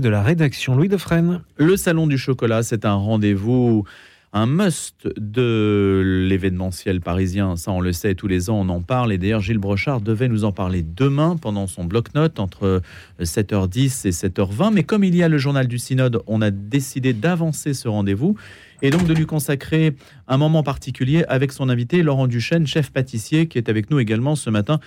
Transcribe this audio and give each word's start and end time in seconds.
de 0.00 0.08
la 0.08 0.22
rédaction, 0.22 0.74
Louis 0.74 0.88
Defresne. 0.88 1.42
Le 1.56 1.76
Salon 1.76 2.06
du 2.06 2.16
Chocolat, 2.16 2.62
c'est 2.62 2.84
un 2.84 2.94
rendez-vous 2.94 3.84
un 4.34 4.46
must 4.46 5.08
de 5.18 6.26
l'événementiel 6.26 7.02
parisien. 7.02 7.56
Ça, 7.56 7.70
on 7.70 7.80
le 7.80 7.92
sait, 7.92 8.14
tous 8.14 8.28
les 8.28 8.48
ans, 8.48 8.60
on 8.60 8.68
en 8.70 8.80
parle. 8.80 9.12
Et 9.12 9.18
d'ailleurs, 9.18 9.42
Gilles 9.42 9.58
Brochard 9.58 10.00
devait 10.00 10.28
nous 10.28 10.44
en 10.44 10.52
parler 10.52 10.82
demain 10.82 11.36
pendant 11.36 11.66
son 11.66 11.84
bloc-notes 11.84 12.40
entre 12.40 12.80
7h10 13.20 14.08
et 14.08 14.10
7h20. 14.10 14.72
Mais 14.72 14.84
comme 14.84 15.04
il 15.04 15.14
y 15.14 15.22
a 15.22 15.28
le 15.28 15.36
journal 15.36 15.66
du 15.66 15.78
Synode, 15.78 16.22
on 16.26 16.40
a 16.40 16.50
décidé 16.50 17.12
d'avancer 17.12 17.74
ce 17.74 17.88
rendez-vous 17.88 18.36
et 18.80 18.90
donc 18.90 19.06
de 19.06 19.12
lui 19.12 19.26
consacrer 19.26 19.94
un 20.28 20.38
moment 20.38 20.62
particulier 20.62 21.24
avec 21.28 21.52
son 21.52 21.68
invité, 21.68 22.02
Laurent 22.02 22.26
Duchesne, 22.26 22.66
chef 22.66 22.90
pâtissier, 22.90 23.46
qui 23.48 23.58
est 23.58 23.68
avec 23.68 23.90
nous 23.90 24.00
également 24.00 24.34
ce 24.34 24.48
matin 24.48 24.80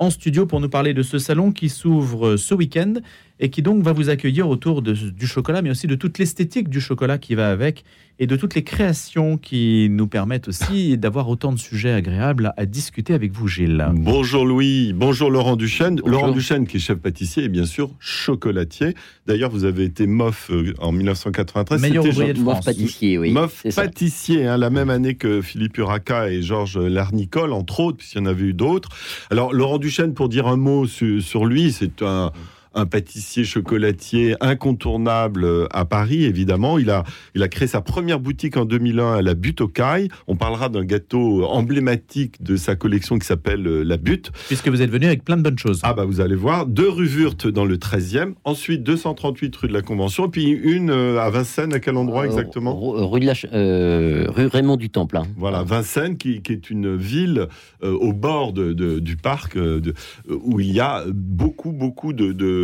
en 0.00 0.08
studio 0.08 0.46
pour 0.46 0.60
nous 0.60 0.68
parler 0.70 0.94
de 0.94 1.02
ce 1.02 1.18
salon 1.18 1.52
qui 1.52 1.68
s'ouvre 1.68 2.36
ce 2.36 2.54
week-end 2.54 2.94
et 3.40 3.48
qui 3.48 3.62
donc 3.62 3.82
va 3.82 3.92
vous 3.92 4.10
accueillir 4.10 4.48
autour 4.48 4.82
du 4.82 5.26
chocolat, 5.26 5.62
mais 5.62 5.70
aussi 5.70 5.86
de 5.86 5.94
toute 5.94 6.18
l'esthétique 6.18 6.68
du 6.68 6.80
chocolat 6.80 7.18
qui 7.18 7.34
va 7.34 7.50
avec 7.50 7.84
et 8.18 8.26
de 8.26 8.36
toutes 8.36 8.54
les 8.54 8.62
créations 8.62 9.38
qui 9.38 9.88
nous 9.90 10.06
permettent 10.06 10.48
aussi 10.48 10.98
d'avoir 10.98 11.30
autant 11.30 11.52
de 11.52 11.58
sujets 11.58 11.92
agréables 11.92 12.52
à 12.58 12.66
discuter 12.66 13.14
avec 13.14 13.32
vous, 13.32 13.48
Gilles. 13.48 13.86
Bonjour 13.94 14.44
Louis, 14.44 14.92
bonjour 14.92 15.30
Laurent 15.30 15.56
Duchesne. 15.56 16.02
Laurent 16.04 16.30
Duchesne 16.30 16.66
qui 16.66 16.76
est 16.76 16.80
chef 16.80 16.98
pâtissier 16.98 17.44
et 17.44 17.48
bien 17.48 17.64
sûr 17.64 17.92
chocolatier. 17.98 18.94
D'ailleurs, 19.26 19.50
vous 19.50 19.64
avez 19.64 19.84
été 19.84 20.06
MOF 20.06 20.50
euh, 20.50 20.74
en 20.80 20.92
1993. 20.92 21.80
Meilleur 21.80 22.04
ouvrier 22.04 22.34
de 22.34 22.40
France. 22.40 22.66
pâtissier, 22.66 23.16
oui. 23.16 23.32
MOF 23.32 23.64
pâtissier, 23.74 24.46
hein, 24.46 24.58
la 24.58 24.68
même 24.68 24.90
année 24.90 25.14
que 25.14 25.40
Philippe 25.40 25.78
Uraca 25.78 26.30
et 26.30 26.42
Georges 26.42 26.76
Larnicole, 26.76 27.54
entre 27.54 27.80
autres, 27.80 27.96
puisqu'il 27.96 28.18
y 28.18 28.20
en 28.20 28.26
avait 28.26 28.44
eu 28.44 28.52
d'autres. 28.52 28.90
Alors, 29.30 29.54
Laurent 29.54 29.78
Duchesne, 29.78 30.12
pour 30.12 30.28
dire 30.28 30.46
un 30.46 30.56
mot 30.56 30.86
sur, 30.86 31.22
sur 31.22 31.46
lui, 31.46 31.72
c'est 31.72 32.02
un 32.02 32.32
un 32.74 32.86
pâtissier 32.86 33.44
chocolatier 33.44 34.36
incontournable 34.40 35.44
euh, 35.44 35.66
à 35.70 35.84
Paris, 35.84 36.24
évidemment. 36.24 36.78
Il 36.78 36.90
a, 36.90 37.04
il 37.34 37.42
a 37.42 37.48
créé 37.48 37.68
sa 37.68 37.80
première 37.80 38.20
boutique 38.20 38.56
en 38.56 38.64
2001 38.64 39.14
à 39.14 39.22
la 39.22 39.34
Butte 39.34 39.60
aux 39.60 39.68
Cailles. 39.68 40.08
On 40.26 40.36
parlera 40.36 40.68
d'un 40.68 40.84
gâteau 40.84 41.44
emblématique 41.44 42.42
de 42.42 42.56
sa 42.56 42.76
collection 42.76 43.18
qui 43.18 43.26
s'appelle 43.26 43.66
euh, 43.66 43.82
la 43.82 43.96
Butte. 43.96 44.30
Puisque 44.46 44.68
vous 44.68 44.82
êtes 44.82 44.90
venu 44.90 45.06
avec 45.06 45.24
plein 45.24 45.36
de 45.36 45.42
bonnes 45.42 45.58
choses. 45.58 45.80
Ah 45.82 45.94
bah 45.94 46.04
vous 46.04 46.20
allez 46.20 46.34
voir. 46.34 46.66
Deux 46.66 46.88
rue 46.88 47.08
Wurth 47.08 47.46
dans 47.46 47.64
le 47.64 47.76
13e, 47.76 48.34
ensuite 48.44 48.82
238 48.82 49.56
rue 49.56 49.68
de 49.68 49.72
la 49.72 49.82
Convention, 49.82 50.28
puis 50.28 50.50
une 50.50 50.90
euh, 50.90 51.20
à 51.20 51.30
Vincennes, 51.30 51.72
à 51.74 51.80
quel 51.80 51.96
endroit 51.96 52.26
exactement 52.26 52.78
rue, 52.78 53.20
de 53.20 53.26
la, 53.26 54.30
rue 54.30 54.46
Raymond 54.46 54.76
du 54.76 54.90
Temple. 54.90 55.16
Hein. 55.16 55.26
Voilà, 55.36 55.62
Vincennes 55.62 56.16
qui, 56.16 56.42
qui, 56.42 56.52
est 56.52 56.70
une 56.70 56.96
ville 56.96 57.48
au 57.82 58.12
bord 58.12 58.52
de, 58.52 58.72
du 58.98 59.16
parc 59.16 59.56
de, 59.56 59.94
où 60.28 60.60
il 60.60 60.72
y 60.72 60.80
a 60.80 61.04
beaucoup, 61.08 61.72
beaucoup 61.72 62.12
de 62.12 62.20
de, 62.32 62.59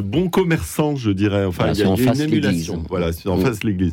bons 0.00 0.28
commerçants, 0.28 0.96
je 0.96 1.10
dirais. 1.10 1.44
Enfin, 1.44 1.72
il 1.72 1.78
y 1.78 1.82
a, 1.82 1.86
une 1.86 2.20
émulation. 2.20 2.82
Voilà, 2.88 3.12
c'est 3.12 3.28
en 3.28 3.38
face 3.38 3.62
l'église. 3.64 3.92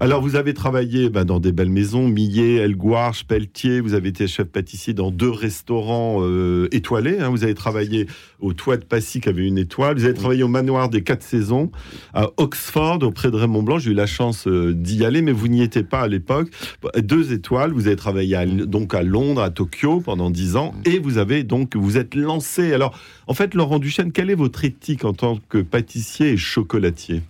Alors, 0.00 0.22
vous 0.22 0.36
avez 0.36 0.54
travaillé 0.54 1.10
ben, 1.10 1.24
dans 1.24 1.40
des 1.40 1.52
belles 1.52 1.70
maisons, 1.70 2.08
Millet, 2.08 2.56
Elgouarche, 2.56 3.24
Pelletier. 3.24 3.80
Vous 3.80 3.94
avez 3.94 4.08
été 4.08 4.26
chef 4.26 4.46
pâtissier 4.46 4.94
dans 4.94 5.10
deux 5.10 5.30
restaurants 5.30 6.18
euh, 6.20 6.68
étoilés. 6.72 7.18
Hein. 7.20 7.28
Vous 7.30 7.44
avez 7.44 7.54
travaillé 7.54 8.06
au 8.40 8.52
Toit 8.52 8.76
de 8.76 8.84
Passy, 8.84 9.20
qui 9.20 9.28
avait 9.28 9.46
une 9.46 9.58
étoile. 9.58 9.96
Vous 9.96 10.04
avez 10.04 10.14
travaillé 10.14 10.42
au 10.42 10.48
Manoir 10.48 10.88
des 10.88 11.02
Quatre 11.02 11.22
Saisons, 11.22 11.70
à 12.14 12.30
Oxford, 12.36 12.98
auprès 13.02 13.30
de 13.30 13.36
Raymond 13.36 13.62
Blanc. 13.62 13.78
J'ai 13.78 13.90
eu 13.90 13.94
la 13.94 14.06
chance 14.06 14.46
euh, 14.46 14.72
d'y 14.72 15.04
aller, 15.04 15.22
mais 15.22 15.32
vous 15.32 15.48
n'y 15.48 15.62
étiez 15.62 15.82
pas 15.82 16.00
à 16.00 16.08
l'époque. 16.08 16.48
Deux 16.96 17.32
étoiles. 17.32 17.72
Vous 17.72 17.86
avez 17.86 17.96
travaillé 17.96 18.36
donc 18.46 18.94
à 18.94 19.02
Londres, 19.02 19.42
à 19.42 19.50
Tokyo 19.50 20.00
pendant 20.00 20.30
dix 20.30 20.56
ans, 20.56 20.74
et 20.84 20.98
vous 20.98 21.18
avez 21.18 21.42
donc 21.42 21.76
vous 21.76 21.96
êtes 21.96 22.14
lancé. 22.14 22.72
Alors, 22.72 22.98
en 23.28 23.34
fait, 23.34 23.54
Laurent 23.54 23.78
Duchesne, 23.78 24.10
quelle 24.10 24.30
est 24.30 24.34
votre 24.34 24.64
éthique 24.64 25.04
en 25.04 25.12
tant 25.12 25.38
que 25.48 25.58
pâtissier 25.58 26.30
et 26.30 26.36
chocolatier? 26.36 27.22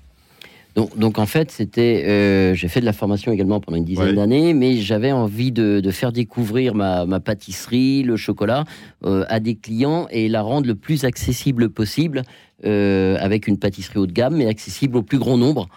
Donc, 0.96 1.18
en 1.18 1.26
fait, 1.26 1.50
c'était, 1.50 2.04
euh, 2.06 2.54
j'ai 2.54 2.68
fait 2.68 2.78
de 2.78 2.84
la 2.84 2.92
formation 2.92 3.32
également 3.32 3.58
pendant 3.58 3.78
une 3.78 3.84
dizaine 3.84 4.14
d'années, 4.14 4.54
mais 4.54 4.76
j'avais 4.76 5.10
envie 5.10 5.50
de, 5.50 5.90
faire 5.90 6.12
découvrir 6.12 6.76
ma, 6.76 7.20
pâtisserie, 7.20 8.04
le 8.04 8.16
chocolat, 8.16 8.64
euh, 9.04 9.24
à 9.28 9.40
des 9.40 9.56
clients 9.56 10.06
et 10.12 10.28
la 10.28 10.42
rendre 10.42 10.68
le 10.68 10.76
plus 10.76 11.04
accessible 11.04 11.68
possible, 11.68 12.22
euh, 12.64 13.16
avec 13.18 13.48
une 13.48 13.58
pâtisserie 13.58 13.98
haut 13.98 14.06
de 14.06 14.12
gamme, 14.12 14.36
mais 14.36 14.46
accessible 14.46 14.96
au 14.96 15.02
plus 15.02 15.18
grand 15.18 15.36
nombre. 15.36 15.68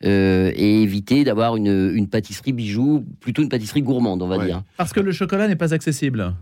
et 0.00 0.82
éviter 0.82 1.24
d'avoir 1.24 1.56
une, 1.56 2.08
pâtisserie 2.08 2.52
bijou, 2.52 3.04
plutôt 3.20 3.42
une 3.42 3.48
pâtisserie 3.48 3.82
gourmande, 3.82 4.22
on 4.22 4.28
va 4.28 4.44
dire. 4.44 4.62
Parce 4.76 4.92
que 4.92 5.00
le 5.00 5.12
chocolat 5.12 5.48
n'est 5.48 5.56
pas 5.56 5.74
accessible. 5.74 6.34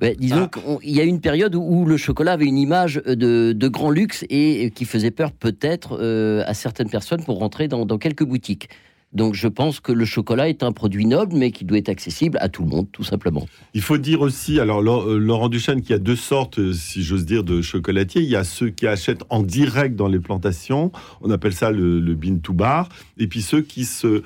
Ben, 0.00 0.14
disons 0.18 0.48
ah. 0.52 0.78
qu'il 0.80 0.94
y 0.94 1.00
a 1.00 1.04
une 1.04 1.20
période 1.20 1.54
où, 1.54 1.84
le 1.84 1.96
chocolat 1.96 2.32
avait 2.32 2.46
une 2.46 2.58
image 2.58 2.96
de, 3.04 3.68
grand 3.68 3.90
luxe 3.90 4.24
et 4.30 4.70
qui 4.74 4.84
faisait 4.84 5.10
peur 5.10 5.32
peut-être 5.32 5.98
euh, 6.00 6.42
à 6.46 6.54
certaines 6.54 6.88
personnes 6.88 7.24
pour 7.24 7.38
rentrer 7.38 7.68
dans, 7.68 7.86
quelques 7.98 8.24
boutiques. 8.24 8.68
Donc 9.12 9.34
je 9.34 9.48
pense 9.48 9.80
que 9.80 9.92
le 9.92 10.04
chocolat 10.04 10.48
est 10.48 10.62
un 10.62 10.72
produit 10.72 11.06
noble, 11.06 11.34
mais 11.36 11.50
qui 11.50 11.64
doit 11.64 11.78
être 11.78 11.88
accessible 11.88 12.36
à 12.40 12.48
tout 12.48 12.62
le 12.62 12.68
monde, 12.68 12.86
tout 12.92 13.04
simplement. 13.04 13.46
Il 13.72 13.80
faut 13.80 13.98
dire 13.98 14.20
aussi, 14.20 14.60
alors 14.60 14.80
euh, 14.80 15.18
Laurent 15.18 15.48
Duchesne, 15.48 15.80
qu'il 15.80 15.90
y 15.90 15.94
a 15.94 15.98
deux 15.98 16.16
sortes, 16.16 16.58
euh, 16.58 16.72
si 16.72 17.02
j'ose 17.02 17.24
dire, 17.24 17.44
de 17.44 17.62
chocolatiers. 17.62 18.22
Il 18.22 18.28
y 18.28 18.36
a 18.36 18.44
ceux 18.44 18.68
qui 18.68 18.86
achètent 18.86 19.22
en 19.30 19.42
direct 19.42 19.96
dans 19.96 20.08
les 20.08 20.18
plantations, 20.18 20.92
on 21.22 21.30
appelle 21.30 21.54
ça 21.54 21.70
le, 21.70 22.00
le 22.00 22.14
bin 22.14 22.36
to 22.38 22.52
bar, 22.52 22.88
et 23.16 23.26
puis 23.26 23.42
ceux 23.42 23.62
qui 23.62 23.84
se 23.84 24.22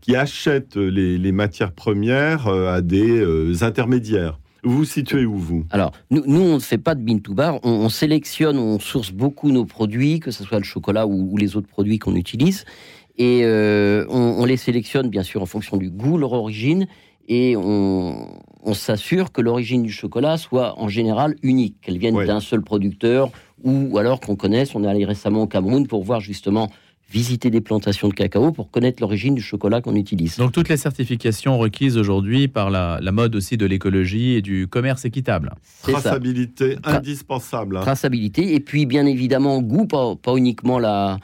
qui, 0.00 0.16
achètent 0.16 0.76
les, 0.76 1.32
matières 1.32 1.72
premières 1.72 2.48
à 2.48 2.80
des 2.80 3.62
intermédiaires. 3.62 4.38
Vous 4.62 4.78
vous 4.78 4.84
situez 4.84 5.24
où, 5.24 5.36
vous? 5.36 5.64
Alors, 5.70 5.92
nous, 6.10 6.22
nous, 6.26 6.40
on 6.40 6.54
ne 6.54 6.60
fait 6.60 6.78
pas 6.78 6.94
de 6.94 7.02
bin 7.02 7.18
to 7.18 7.34
bar. 7.34 7.60
On, 7.62 7.88
sélectionne, 7.88 8.58
on 8.58 8.78
source 8.78 9.12
beaucoup 9.12 9.50
nos 9.50 9.64
produits, 9.64 10.20
que 10.20 10.30
ce 10.30 10.44
soit 10.44 10.58
le 10.58 10.64
chocolat 10.64 11.06
ou, 11.06 11.36
les 11.36 11.56
autres 11.56 11.68
produits 11.68 11.98
qu'on 11.98 12.16
utilise. 12.16 12.64
Et 13.18 13.40
euh, 13.44 14.06
on, 14.08 14.44
les 14.44 14.56
sélectionne, 14.56 15.08
bien 15.08 15.22
sûr, 15.22 15.42
en 15.42 15.46
fonction 15.46 15.76
du 15.76 15.90
goût, 15.90 16.18
leur 16.18 16.32
origine. 16.32 16.86
Et 17.28 17.56
on, 17.56 18.26
s'assure 18.72 19.32
que 19.32 19.40
l'origine 19.40 19.82
du 19.82 19.90
chocolat 19.90 20.36
soit 20.36 20.78
en 20.78 20.88
général 20.88 21.36
unique, 21.42 21.76
qu'elle 21.80 21.98
vienne 21.98 22.24
d'un 22.24 22.40
seul 22.40 22.62
producteur 22.62 23.30
ou 23.62 23.98
alors 23.98 24.20
qu'on 24.20 24.36
connaisse. 24.36 24.74
On 24.74 24.84
est 24.84 24.88
allé 24.88 25.04
récemment 25.04 25.42
au 25.42 25.46
Cameroun 25.46 25.86
pour 25.86 26.04
voir 26.04 26.20
justement 26.20 26.70
visiter 27.10 27.50
des 27.50 27.60
plantations 27.60 28.08
de 28.08 28.14
cacao 28.14 28.52
pour 28.52 28.70
connaître 28.70 29.02
l'origine 29.02 29.34
du 29.34 29.42
chocolat 29.42 29.80
qu'on 29.80 29.96
utilise. 29.96 30.36
Donc 30.36 30.52
toutes 30.52 30.68
les 30.68 30.76
certifications 30.76 31.58
requises 31.58 31.98
aujourd'hui 31.98 32.48
par 32.48 32.70
la, 32.70 33.00
mode 33.12 33.34
aussi 33.34 33.56
de 33.56 33.66
l'écologie 33.66 34.34
et 34.34 34.42
du 34.42 34.68
commerce 34.68 35.04
équitable. 35.04 35.54
Traçabilité 35.82 36.76
indispensable. 36.84 37.76
Hein. 37.76 37.80
Traçabilité 37.80 38.54
et 38.54 38.60
puis 38.60 38.86
bien 38.86 39.04
évidemment 39.06 39.60
goût, 39.60 39.86
pas, 39.86 40.16
uniquement 40.36 40.78
la, 40.78 41.18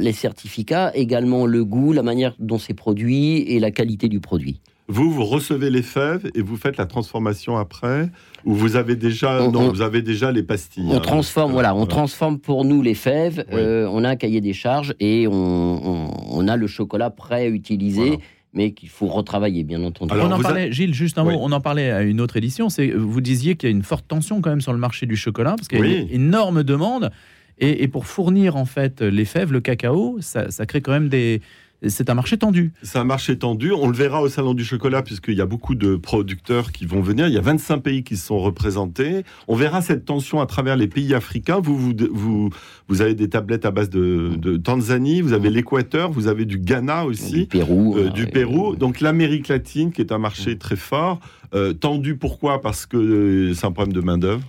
les 0.00 0.12
certificats, 0.12 0.90
également 0.94 1.46
le 1.46 1.64
goût, 1.64 1.92
la 1.92 2.02
manière 2.02 2.34
dont 2.40 2.58
c'est 2.58 2.74
produit 2.74 3.42
et 3.42 3.60
la 3.60 3.70
qualité 3.70 4.08
du 4.08 4.20
produit. 4.20 4.60
Vous, 4.90 5.10
vous 5.10 5.24
recevez 5.24 5.68
les 5.68 5.82
fèves 5.82 6.30
et 6.34 6.40
vous 6.40 6.56
faites 6.56 6.78
la 6.78 6.86
transformation 6.86 7.58
après 7.58 8.08
Ou 8.46 8.54
vous 8.54 8.76
avez 8.76 8.96
déjà, 8.96 9.46
non, 9.46 9.68
vous 9.68 9.82
avez 9.82 10.00
déjà 10.00 10.32
les 10.32 10.42
pastilles 10.42 10.86
On 10.88 10.96
hein. 10.96 11.00
transforme, 11.00 11.52
voilà, 11.52 11.74
on 11.74 11.84
transforme 11.84 12.38
pour 12.38 12.64
nous 12.64 12.80
les 12.80 12.94
fèves. 12.94 13.44
Euh, 13.52 13.86
on 13.92 14.02
a 14.02 14.08
un 14.08 14.16
cahier 14.16 14.40
des 14.40 14.54
charges 14.54 14.94
et 14.98 15.26
on, 15.28 16.48
a 16.48 16.56
le 16.56 16.66
chocolat 16.66 17.10
prêt 17.10 17.42
à 17.42 17.48
utiliser. 17.48 18.18
mais 18.54 18.72
qu'il 18.72 18.88
faut 18.88 19.08
retravailler, 19.08 19.62
bien 19.62 19.84
entendu. 19.84 20.14
on 20.18 20.32
en 20.32 20.40
parlait, 20.40 20.72
Gilles, 20.72 20.94
juste 20.94 21.18
un 21.18 21.24
mot, 21.24 21.36
on 21.38 21.52
en 21.52 21.60
parlait 21.60 21.90
à 21.90 22.00
une 22.00 22.22
autre 22.22 22.38
édition, 22.38 22.70
c'est 22.70 22.88
vous 22.90 23.20
disiez 23.20 23.56
qu'il 23.56 23.68
y 23.68 23.72
a 23.72 23.76
une 23.76 23.82
forte 23.82 24.08
tension 24.08 24.40
quand 24.40 24.48
même 24.48 24.62
sur 24.62 24.72
le 24.72 24.78
marché 24.78 25.04
du 25.04 25.16
chocolat, 25.16 25.54
parce 25.54 25.68
qu'il 25.68 25.80
y 25.80 25.96
a 25.96 25.98
une 25.98 26.10
énorme 26.10 26.62
demande, 26.62 27.10
et, 27.58 27.88
pour 27.88 28.06
fournir 28.06 28.56
en 28.56 28.64
fait 28.64 29.02
les 29.02 29.26
fèves, 29.26 29.52
le 29.52 29.60
cacao, 29.60 30.16
ça 30.20 30.66
crée 30.66 30.80
quand 30.80 30.92
même 30.92 31.10
des, 31.10 31.42
c'est 31.86 32.10
un 32.10 32.14
marché 32.14 32.36
tendu. 32.36 32.72
C'est 32.82 32.98
un 32.98 33.04
marché 33.04 33.38
tendu. 33.38 33.70
On 33.72 33.86
le 33.86 33.94
verra 33.94 34.20
au 34.20 34.28
Salon 34.28 34.54
du 34.54 34.64
Chocolat, 34.64 35.02
puisqu'il 35.02 35.34
y 35.34 35.40
a 35.40 35.46
beaucoup 35.46 35.76
de 35.76 35.94
producteurs 35.94 36.72
qui 36.72 36.86
vont 36.86 37.00
venir. 37.00 37.28
Il 37.28 37.34
y 37.34 37.38
a 37.38 37.40
25 37.40 37.78
pays 37.78 38.02
qui 38.02 38.16
sont 38.16 38.38
représentés. 38.40 39.22
On 39.46 39.54
verra 39.54 39.80
cette 39.80 40.04
tension 40.04 40.40
à 40.40 40.46
travers 40.46 40.76
les 40.76 40.88
pays 40.88 41.14
africains. 41.14 41.60
Vous, 41.60 41.76
vous, 41.76 41.92
vous, 42.10 42.50
vous 42.88 43.00
avez 43.00 43.14
des 43.14 43.28
tablettes 43.28 43.64
à 43.64 43.70
base 43.70 43.90
de, 43.90 44.56
Tanzanie, 44.56 45.20
vous 45.20 45.32
avez 45.32 45.50
l'Équateur, 45.50 46.10
vous 46.10 46.26
avez 46.26 46.46
du 46.46 46.58
Ghana 46.58 47.04
aussi. 47.04 47.42
Du 47.42 47.46
Pérou. 47.46 47.96
Euh, 47.96 48.10
du 48.10 48.26
Pérou. 48.26 48.74
Donc 48.74 49.00
l'Amérique 49.00 49.46
latine, 49.46 49.92
qui 49.92 50.00
est 50.00 50.10
un 50.10 50.18
marché 50.18 50.58
très 50.58 50.76
fort. 50.76 51.20
Euh, 51.54 51.72
tendu, 51.72 52.16
pourquoi? 52.16 52.60
Parce 52.60 52.86
que 52.86 52.96
euh, 52.96 53.54
c'est 53.54 53.66
un 53.66 53.72
problème 53.72 53.92
de 53.92 54.00
main-d'œuvre. 54.00 54.42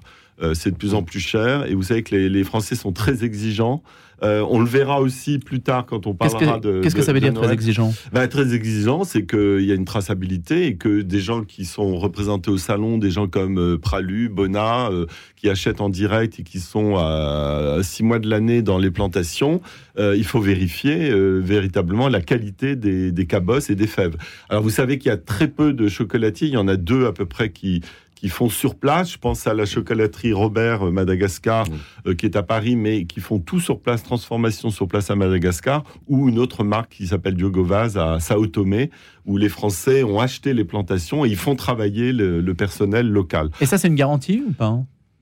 c'est 0.54 0.72
de 0.72 0.76
plus 0.78 0.96
en 0.96 1.04
plus 1.04 1.20
cher. 1.20 1.68
Et 1.68 1.76
vous 1.76 1.84
savez 1.84 2.02
que 2.02 2.16
les 2.16 2.44
Français 2.44 2.74
sont 2.74 2.92
très 2.92 3.24
exigeants. 3.24 3.84
Euh, 4.24 4.46
on 4.50 4.60
le 4.60 4.66
verra 4.66 5.02
aussi 5.02 5.40
plus 5.40 5.62
tard 5.62 5.86
quand 5.86 6.08
on 6.08 6.14
parlera 6.14 6.60
de. 6.60 6.82
Qu'est-ce 6.82 6.96
que 6.96 7.02
ça 7.02 7.14
veut 7.14 7.20
dire 7.20 7.34
très 7.34 7.52
exigeant 7.52 7.94
bah, 8.12 8.28
Très 8.28 8.54
exigeant, 8.54 9.04
c'est 9.04 9.26
qu'il 9.26 9.64
y 9.64 9.72
a 9.72 9.76
une 9.76 9.86
traçabilité 9.86 10.68
et 10.68 10.76
que 10.76 11.02
des 11.02 11.20
gens 11.20 11.44
qui 11.44 11.66
sont 11.66 11.98
représentés 11.98 12.52
au 12.52 12.58
salon, 12.58 12.98
des 12.98 13.12
gens 13.12 13.28
comme 13.28 13.60
euh, 13.60 13.78
Pralu, 13.78 14.30
Bonnat, 14.30 14.90
euh, 14.92 15.06
qui 15.36 15.50
achètent 15.50 15.82
en 15.82 15.90
direct 15.90 16.40
et 16.40 16.44
qui 16.44 16.60
sont 16.60 16.96
à, 16.98 17.78
six 17.82 18.04
mois 18.04 18.20
de 18.20 18.30
l'année 18.30 18.62
dans 18.62 18.78
les 18.78 18.92
plantations, 18.92 19.62
il 19.98 20.24
faut 20.24 20.40
vérifier 20.40 21.12
véritablement 21.42 22.08
la 22.08 22.22
qualité 22.22 22.76
des, 22.76 23.12
des 23.12 23.26
cabosses 23.26 23.70
et 23.70 23.76
des 23.76 23.88
fèves. 23.88 24.16
Alors 24.50 24.64
vous 24.64 24.70
savez 24.70 24.98
qu'il 24.98 25.10
y 25.10 25.14
a 25.14 25.18
très 25.18 25.48
peu 25.48 25.74
de 25.74 25.88
chocolatiers, 25.88 26.48
il 26.48 26.54
y 26.54 26.58
en 26.58 26.68
a 26.68 26.76
deux 26.76 27.06
à 27.06 27.14
peu 27.14 27.26
près 27.26 27.52
qui 27.52 27.82
qui 28.20 28.28
font 28.28 28.50
sur 28.50 28.76
place. 28.76 29.14
Je 29.14 29.18
pense 29.18 29.48
à 29.48 29.54
la 29.54 29.66
chocolaterie 29.66 30.34
Robert 30.34 30.88
euh, 30.88 30.92
Madagascar, 30.92 31.66
euh, 32.06 32.14
qui 32.14 32.26
est 32.26 32.36
à 32.36 32.44
Paris, 32.44 32.76
mais 32.76 33.06
qui 33.06 33.22
font 33.22 33.40
tout 33.40 33.62
sur 33.62 33.80
place, 33.80 34.04
transformation 34.04 34.70
sur 34.72 34.88
place 34.88 35.10
à 35.10 35.16
Madagascar, 35.16 35.84
ou 36.08 36.28
une 36.28 36.38
autre 36.38 36.66
marque 36.66 36.92
qui 36.92 37.08
s'appelle 37.08 37.36
Diogovaz 37.36 37.98
à 37.98 38.20
Sao 38.20 38.46
Tomé, 38.48 38.90
où 39.26 39.38
les 39.38 39.50
Français 39.50 40.04
ont 40.04 40.20
acheté 40.20 40.54
les 40.54 40.66
plantations 40.66 41.24
et 41.24 41.30
ils 41.30 41.38
font 41.38 41.56
travailler 41.56 42.12
le, 42.12 42.42
le 42.42 42.54
personnel 42.54 43.08
local. 43.08 43.50
Et 43.62 43.66
ça, 43.66 43.78
c'est 43.78 43.88
une 43.88 43.96
garantie 43.96 44.44
ou 44.46 44.52
pas 44.52 44.80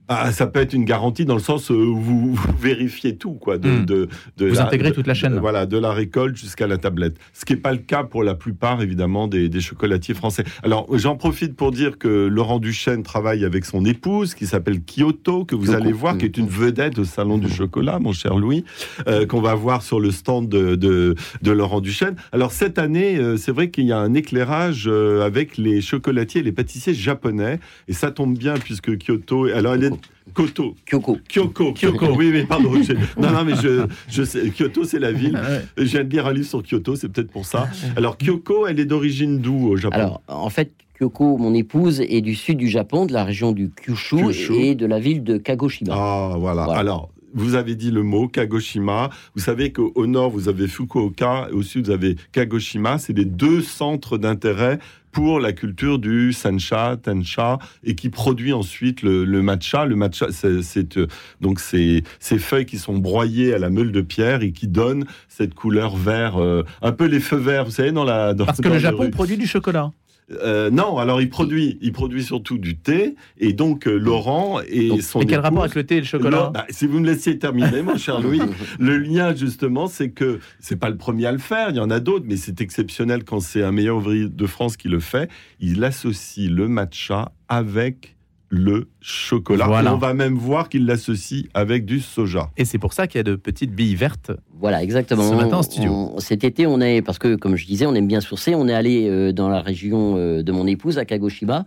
ah, 0.08 0.32
ça 0.32 0.46
peut 0.46 0.60
être 0.60 0.72
une 0.72 0.86
garantie 0.86 1.26
dans 1.26 1.34
le 1.34 1.40
sens 1.40 1.68
où 1.68 1.96
vous, 2.00 2.38
vérifiez 2.58 3.16
tout, 3.16 3.34
quoi. 3.34 3.58
De, 3.58 3.68
hmm. 3.68 3.84
de, 3.84 4.08
vous 4.38 4.60
intégrez 4.60 4.92
toute 4.92 5.06
la 5.06 5.14
chaîne. 5.14 5.38
voilà, 5.38 5.66
de 5.66 5.76
la 5.76 5.92
récolte 5.92 6.36
jusqu'à 6.36 6.66
la 6.66 6.78
tablette. 6.78 7.16
Ce 7.34 7.44
qui 7.44 7.52
n'est 7.52 7.60
pas 7.60 7.72
le 7.72 7.78
cas 7.78 8.04
pour 8.04 8.22
la 8.22 8.34
plupart, 8.34 8.82
évidemment, 8.82 9.28
des, 9.28 9.48
chocolatiers 9.60 10.14
français. 10.14 10.44
Alors, 10.62 10.86
j'en 10.96 11.16
profite 11.16 11.56
pour 11.56 11.72
dire 11.72 11.98
que 11.98 12.26
Laurent 12.28 12.58
Duchesne 12.58 13.02
travaille 13.02 13.44
avec 13.44 13.64
son 13.64 13.84
épouse, 13.84 14.34
qui 14.34 14.46
s'appelle 14.46 14.80
Kyoto, 14.80 15.44
que 15.44 15.54
vous 15.54 15.72
allez 15.72 15.92
voir, 15.92 16.16
qui 16.16 16.24
est 16.24 16.38
une 16.38 16.48
vedette 16.48 16.98
au 16.98 17.04
Salon 17.04 17.38
du 17.38 17.50
Chocolat, 17.50 17.98
mon 17.98 18.12
cher 18.12 18.36
Louis, 18.36 18.64
euh, 19.08 19.26
qu'on 19.26 19.40
va 19.40 19.54
voir 19.54 19.82
sur 19.82 20.00
le 20.00 20.10
stand 20.10 20.48
de, 20.48 20.76
de, 20.76 21.50
Laurent 21.50 21.80
Duchesne. 21.80 22.16
Alors, 22.32 22.52
cette 22.52 22.78
année, 22.78 23.18
euh, 23.18 23.36
c'est 23.36 23.52
vrai 23.52 23.70
qu'il 23.70 23.84
y 23.84 23.92
a 23.92 23.98
un 23.98 24.14
éclairage 24.14 24.84
euh, 24.86 25.26
avec 25.26 25.58
les 25.58 25.80
chocolatiers 25.80 26.40
et 26.40 26.44
les 26.44 26.52
pâtissiers 26.52 26.94
japonais. 26.94 27.58
Et 27.88 27.92
ça 27.92 28.10
tombe 28.10 28.38
bien, 28.38 28.54
puisque 28.54 28.96
Kyoto... 28.96 29.46
Alors, 29.46 29.74
elle 29.74 29.84
est 29.84 29.97
Kyoto. 30.34 30.74
Kyoko. 30.86 31.18
Kyoko. 31.28 31.72
Kyoko. 31.72 32.06
Oui, 32.16 32.30
mais 32.32 32.44
pardon. 32.44 32.72
non, 33.16 33.30
non, 33.30 33.44
mais 33.44 33.54
je, 33.56 33.86
je 34.08 34.22
sais. 34.22 34.50
Kyoto, 34.50 34.84
c'est 34.84 34.98
la 34.98 35.12
ville. 35.12 35.38
Ah 35.42 35.60
je 35.76 35.84
viens 35.84 36.04
de 36.04 36.10
lire 36.10 36.26
un 36.26 36.32
livre 36.32 36.46
sur 36.46 36.62
Kyoto, 36.62 36.96
c'est 36.96 37.08
peut-être 37.08 37.30
pour 37.30 37.46
ça. 37.46 37.68
Alors, 37.96 38.16
Kyoko, 38.16 38.66
elle 38.66 38.78
est 38.80 38.84
d'origine 38.84 39.38
d'où 39.38 39.68
au 39.68 39.76
Japon? 39.76 39.96
Alors, 39.96 40.22
en 40.28 40.50
fait, 40.50 40.72
Kyoko, 40.98 41.38
mon 41.38 41.54
épouse, 41.54 42.00
est 42.00 42.20
du 42.20 42.34
sud 42.34 42.58
du 42.58 42.68
Japon, 42.68 43.06
de 43.06 43.12
la 43.12 43.24
région 43.24 43.52
du 43.52 43.70
Kyushu, 43.70 44.54
et 44.54 44.74
de 44.74 44.86
la 44.86 44.98
ville 44.98 45.24
de 45.24 45.38
Kagoshima. 45.38 45.94
Ah, 45.96 46.34
voilà. 46.38 46.64
Alors, 46.64 47.10
vous 47.38 47.54
avez 47.54 47.74
dit 47.74 47.90
le 47.90 48.02
mot 48.02 48.28
Kagoshima. 48.28 49.10
Vous 49.34 49.42
savez 49.42 49.72
qu'au 49.72 50.06
nord, 50.06 50.30
vous 50.30 50.48
avez 50.48 50.68
Fukuoka, 50.68 51.48
et 51.50 51.54
au 51.54 51.62
sud, 51.62 51.86
vous 51.86 51.92
avez 51.92 52.16
Kagoshima. 52.32 52.98
C'est 52.98 53.12
les 53.12 53.24
deux 53.24 53.62
centres 53.62 54.18
d'intérêt 54.18 54.78
pour 55.12 55.40
la 55.40 55.52
culture 55.52 55.98
du 55.98 56.32
sancha, 56.32 56.96
tencha, 57.02 57.58
et 57.82 57.94
qui 57.94 58.08
produit 58.08 58.52
ensuite 58.52 59.02
le, 59.02 59.24
matcha. 59.42 59.86
Le 59.86 59.96
matcha, 59.96 60.26
c'est 60.30 60.96
euh, 60.96 61.06
donc 61.40 61.60
ces, 61.60 62.04
ces 62.20 62.38
feuilles 62.38 62.66
qui 62.66 62.78
sont 62.78 62.98
broyées 62.98 63.54
à 63.54 63.58
la 63.58 63.70
meule 63.70 63.92
de 63.92 64.00
pierre 64.00 64.42
et 64.42 64.52
qui 64.52 64.68
donnent 64.68 65.06
cette 65.28 65.54
couleur 65.54 65.96
vert, 65.96 66.36
euh, 66.36 66.62
un 66.82 66.92
peu 66.92 67.06
les 67.06 67.20
feux 67.20 67.36
verts, 67.36 67.64
vous 67.64 67.70
savez, 67.70 67.92
dans 67.92 68.04
la. 68.04 68.34
Parce 68.34 68.60
que 68.60 68.68
le 68.68 68.78
Japon 68.78 69.10
produit 69.10 69.36
du 69.36 69.46
chocolat. 69.46 69.90
Euh, 70.30 70.70
non, 70.70 70.98
alors 70.98 71.20
il 71.20 71.30
produit, 71.30 71.78
il 71.80 71.92
produit 71.92 72.22
surtout 72.22 72.58
du 72.58 72.76
thé, 72.76 73.14
et 73.38 73.52
donc 73.52 73.86
euh, 73.86 73.96
Laurent 73.96 74.60
et 74.68 75.00
son. 75.00 75.20
Et 75.20 75.26
quel 75.26 75.40
rapport 75.40 75.62
avec 75.62 75.74
le 75.74 75.84
thé 75.84 75.96
et 75.96 76.00
le 76.00 76.06
chocolat 76.06 76.50
bah, 76.52 76.66
Si 76.68 76.86
vous 76.86 77.00
me 77.00 77.06
laissiez 77.06 77.38
terminer, 77.38 77.82
mon 77.82 77.96
cher 77.96 78.20
Louis, 78.20 78.40
le 78.78 78.98
lien 78.98 79.34
justement, 79.34 79.86
c'est 79.86 80.10
que 80.10 80.40
c'est 80.60 80.78
pas 80.78 80.90
le 80.90 80.96
premier 80.96 81.26
à 81.26 81.32
le 81.32 81.38
faire, 81.38 81.70
il 81.70 81.76
y 81.76 81.80
en 81.80 81.90
a 81.90 82.00
d'autres, 82.00 82.26
mais 82.28 82.36
c'est 82.36 82.60
exceptionnel 82.60 83.24
quand 83.24 83.40
c'est 83.40 83.62
un 83.62 83.72
meilleur 83.72 83.96
ouvrier 83.96 84.28
de 84.28 84.46
France 84.46 84.76
qui 84.76 84.88
le 84.88 85.00
fait. 85.00 85.30
Il 85.60 85.82
associe 85.82 86.50
le 86.50 86.68
matcha 86.68 87.32
avec 87.48 88.17
le 88.50 88.88
chocolat. 89.00 89.68
on 89.92 89.98
va 89.98 90.14
même 90.14 90.34
voir 90.34 90.68
qu'il 90.68 90.86
l'associe 90.86 91.44
avec 91.54 91.84
du 91.84 92.00
soja. 92.00 92.50
Et 92.56 92.64
c'est 92.64 92.78
pour 92.78 92.92
ça 92.92 93.06
qu'il 93.06 93.18
y 93.18 93.20
a 93.20 93.24
de 93.24 93.36
petites 93.36 93.72
billes 93.72 93.94
vertes. 93.94 94.32
Voilà, 94.58 94.82
exactement. 94.82 95.28
Ce 95.28 95.34
matin 95.34 95.58
en 95.58 95.62
studio. 95.62 96.14
cet 96.18 96.44
été, 96.44 96.66
on 96.66 96.80
est, 96.80 97.02
parce 97.02 97.18
que 97.18 97.36
comme 97.36 97.56
je 97.56 97.66
disais, 97.66 97.86
on 97.86 97.94
aime 97.94 98.08
bien 98.08 98.20
sourcer, 98.20 98.54
on 98.54 98.66
est 98.68 98.74
allé 98.74 99.08
euh, 99.08 99.32
dans 99.32 99.48
la 99.48 99.60
région 99.60 100.14
euh, 100.16 100.42
de 100.42 100.52
mon 100.52 100.66
épouse, 100.66 100.98
à 100.98 101.04
Kagoshima, 101.04 101.64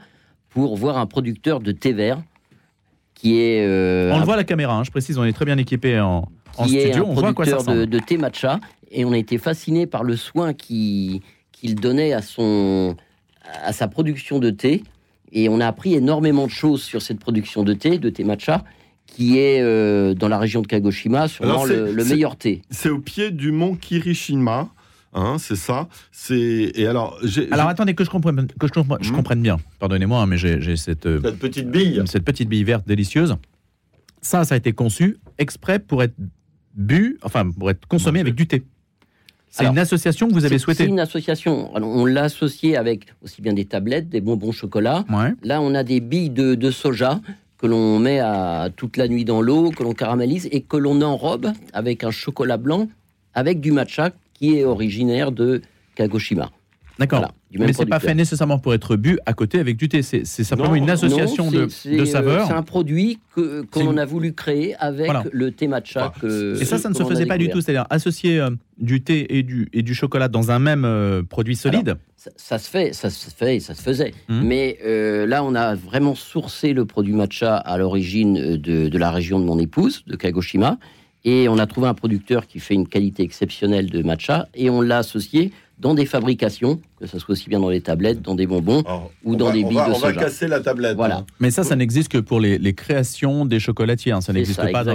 pour 0.50 0.76
voir 0.76 0.98
un 0.98 1.06
producteur 1.06 1.60
de 1.60 1.72
thé 1.72 1.94
vert 1.94 2.22
qui 3.14 3.40
est. 3.40 3.66
Euh, 3.66 4.12
on 4.14 4.20
le 4.20 4.26
voit 4.26 4.34
à 4.34 4.38
la 4.38 4.44
caméra, 4.44 4.76
hein, 4.76 4.84
je 4.84 4.92
précise, 4.92 5.18
on 5.18 5.24
est 5.24 5.34
très 5.34 5.46
bien 5.46 5.58
équipé 5.58 6.00
en, 6.00 6.28
qui 6.66 6.78
Est 6.78 6.96
un 6.96 7.02
on 7.02 7.14
producteur 7.14 7.64
de, 7.64 7.86
de, 7.86 8.00
thé 8.00 8.18
matcha, 8.18 8.60
et 8.90 9.06
on 9.06 9.12
a 9.12 9.18
été 9.18 9.38
fasciné 9.38 9.86
par 9.86 10.04
le 10.04 10.16
soin 10.16 10.54
qu'il 10.54 11.22
donnait 11.76 12.14
à, 12.14 12.22
son, 12.22 12.96
à 13.64 13.72
sa 13.72 13.88
production 13.88 14.40
de 14.40 14.50
thé 14.50 14.84
et 15.32 15.50
on 15.50 15.60
a 15.60 15.68
appris 15.68 15.94
énormément 15.94 16.46
de 16.46 16.52
choses 16.52 16.82
sur 16.82 17.02
cette 17.02 17.20
production 17.20 17.64
de 17.64 17.74
thé, 17.74 17.98
de 17.98 18.10
thé 18.10 18.24
matcha, 18.24 18.64
qui 19.06 19.38
est 19.38 19.62
euh, 19.62 20.14
dans 20.14 20.28
la 20.28 20.38
région 20.38 20.62
de 20.62 20.68
Kagoshima, 20.68 21.28
sûrement 21.28 21.66
le, 21.66 21.94
meilleur 22.06 22.36
thé. 22.36 22.62
C'est 22.70 22.90
au 22.90 23.00
pied 23.00 23.32
du 23.32 23.52
mont 23.52 23.76
Kirishima. 23.76 24.70
Hein, 25.14 25.38
c'est 25.40 25.58
ça. 25.58 25.90
C'est 26.12 26.72
et 26.74 26.88
alors. 26.88 27.20
Alors 27.52 27.68
attendez 27.68 27.94
que 27.94 28.06
je 28.06 28.10
comprenne, 28.10 28.48
que 28.48 28.68
je, 28.68 28.74
je 29.02 29.12
hmm. 29.12 29.16
comprenne 29.16 29.42
bien. 29.42 29.58
Pardonnez-moi, 29.80 30.22
hein, 30.22 30.26
mais 30.26 30.38
j'ai 30.38 30.78
cette, 30.78 31.06
euh, 31.06 31.20
cette 31.22 31.40
petite 31.40 31.70
bille, 31.70 32.02
cette 32.06 32.24
petite 32.24 32.48
bille 32.48 32.64
verte 32.64 32.88
délicieuse. 32.88 33.36
Ça, 34.22 34.46
ça 34.46 34.56
a 34.56 34.58
été 34.58 34.72
conçu 34.72 35.18
exprès 35.38 35.80
pour 35.80 36.02
être 36.04 36.16
bu, 36.76 37.18
enfin 37.24 37.50
pour 37.52 37.70
être 37.70 37.86
consommé 37.88 38.22
avec 38.22 38.36
du 38.36 38.48
thé. 38.48 38.64
C'est 39.52 39.66
une 39.66 39.80
association 39.80 40.30
que 40.30 40.34
vous 40.34 40.46
avez 40.46 40.58
souhaité 40.58 40.84
C'est 40.84 40.90
une 40.90 41.00
association. 41.00 41.72
on 41.76 42.06
l'a 42.06 42.24
associé 42.24 42.78
avec 42.78 43.08
aussi 43.22 43.42
bien 43.42 43.54
des 43.54 43.66
tablettes, 43.66 44.10
des 44.10 44.22
bonbons 44.22 44.54
chocolat. 44.54 45.06
Là, 45.44 45.62
on 45.62 45.76
a 45.76 45.84
des 45.84 46.00
billes 46.00 46.30
de, 46.30 46.72
soja 46.72 47.20
que 47.58 47.68
l'on 47.68 48.00
met 48.00 48.20
à, 48.20 48.70
toute 48.76 48.98
la 48.98 49.08
nuit 49.08 49.26
dans 49.26 49.42
l'eau, 49.42 49.72
que 49.72 49.84
l'on 49.84 49.94
caramélise 49.94 50.48
et 50.52 50.62
que 50.62 50.78
l'on 50.78 51.02
enrobe 51.02 51.52
avec 51.74 52.04
un 52.04 52.12
chocolat 52.12 52.58
blanc 52.58 52.88
avec 53.34 53.60
du 53.60 53.72
matcha 53.72 54.12
qui 54.34 54.58
est 54.58 54.64
originaire 54.64 55.32
de 55.32 55.62
Kagoshima. 55.96 56.50
D'accord. 57.00 57.34
Mais 57.54 57.74
c'est 57.74 57.86
pas 57.86 58.00
fait 58.00 58.16
nécessairement 58.16 58.60
pour 58.60 58.74
être 58.74 58.96
bu 58.96 59.20
à 59.26 59.34
côté 59.34 59.60
avec 59.60 59.78
du 59.78 59.90
thé. 59.90 60.02
C'est 60.02 60.26
simplement 60.26 60.76
une 60.76 60.90
association 60.90 61.52
de, 61.52 61.68
de, 61.86 62.06
saveurs. 62.06 62.48
C'est 62.48 62.54
un 62.54 62.64
produit 62.64 63.20
que 63.36 63.64
qu'on 63.64 63.98
a 63.98 64.06
voulu 64.06 64.34
créer 64.34 64.76
avec 64.76 65.12
le 65.32 65.52
thé 65.52 65.68
matcha. 65.68 66.14
et 66.24 66.66
ça, 66.66 66.78
ça 66.78 66.90
ne 66.90 66.94
se 66.94 67.04
faisait 67.04 67.26
pas 67.26 67.38
du 67.38 67.50
tout. 67.50 67.62
C'est-à-dire 67.62 67.88
associer 67.90 68.40
euh, 68.40 68.50
du 68.78 69.02
thé 69.02 69.38
et 69.38 69.44
du, 69.44 69.70
et 69.74 69.84
du 69.84 69.94
chocolat 69.94 70.28
dans 70.28 70.52
un 70.52 70.60
même 70.60 70.86
euh, 70.86 71.24
produit 71.24 71.56
solide. 71.56 71.98
ça, 72.16 72.58
se 72.58 72.70
fait, 72.70 72.94
ça 72.94 73.10
se 73.10 73.30
fait, 73.30 73.60
ça 73.60 73.74
se 73.74 73.82
faisait. 73.82 74.14
Hum. 74.30 74.44
Mais 74.44 74.78
euh, 74.86 75.26
là, 75.26 75.44
on 75.44 75.56
a 75.56 75.76
vraiment 75.76 76.16
sourcé 76.16 76.74
le 76.74 76.86
produit 76.86 77.14
matcha 77.14 77.58
à 77.58 77.78
l'origine 77.78 78.58
de, 78.58 78.90
de 78.90 78.98
la 78.98 79.12
région 79.12 79.40
de 79.40 79.46
mon 79.46 79.60
épouse, 79.60 80.04
de 80.08 80.16
Kagoshima. 80.16 80.78
Et 81.24 81.48
on 81.50 81.58
a 81.60 81.68
trouvé 81.68 81.88
un 81.88 81.94
producteur 81.94 82.48
qui 82.48 82.60
fait 82.60 82.74
une 82.74 82.88
qualité 82.88 83.24
exceptionnelle 83.24 83.90
de 83.90 84.02
matcha 84.02 84.48
et 84.56 84.70
on 84.70 84.82
l'a 84.82 85.00
associé 85.00 85.52
dans 85.82 85.96
des 85.96 86.06
fabrications, 86.06 86.80
que 87.00 87.08
ce 87.08 87.18
soit 87.18 87.34
aussi 87.34 87.50
bien 87.50 87.60
dans 87.60 87.70
les 87.70 87.82
tablettes, 87.82 88.22
dans 88.22 88.36
des 88.36 88.46
bonbons 88.46 88.84
ou 89.24 89.36
dans 89.36 89.52
des 89.52 89.64
billes 89.64 89.78
de 89.88 89.94
soja. 89.94 89.96
On 89.96 90.00
va 90.00 90.14
casser 90.14 90.48
la 90.48 90.60
tablette. 90.60 90.96
Voilà. 90.96 91.18
Hein. 91.18 91.26
Mais 91.40 91.50
ça, 91.50 91.64
ça 91.64 91.76
n'existe 91.76 92.12
que 92.12 92.20
pour 92.20 92.40
les, 92.40 92.74
créations 92.74 93.46
des 93.46 93.60
chocolatiers. 93.60 94.12
Hein. 94.12 94.22
Ça 94.22 94.32
n'existe 94.32 94.62
pas 94.72 94.86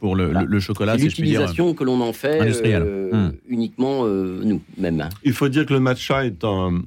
pour 0.00 0.16
le, 0.16 0.32
le, 0.32 0.60
chocolat. 0.60 0.96
C'est 0.96 1.04
l'utilisation 1.04 1.74
que 1.74 1.84
l'on 1.84 2.00
en 2.00 2.12
fait 2.12 2.40
euh, 2.64 3.10
hmm. 3.12 3.32
uniquement 3.48 4.04
euh, 4.04 4.40
nous. 4.42 4.62
Hein. 4.82 5.08
Il 5.24 5.32
faut 5.32 5.48
dire 5.48 5.66
que 5.66 5.74
le 5.74 5.80
matcha 5.80 6.24
est 6.24 6.42
un. 6.42 6.82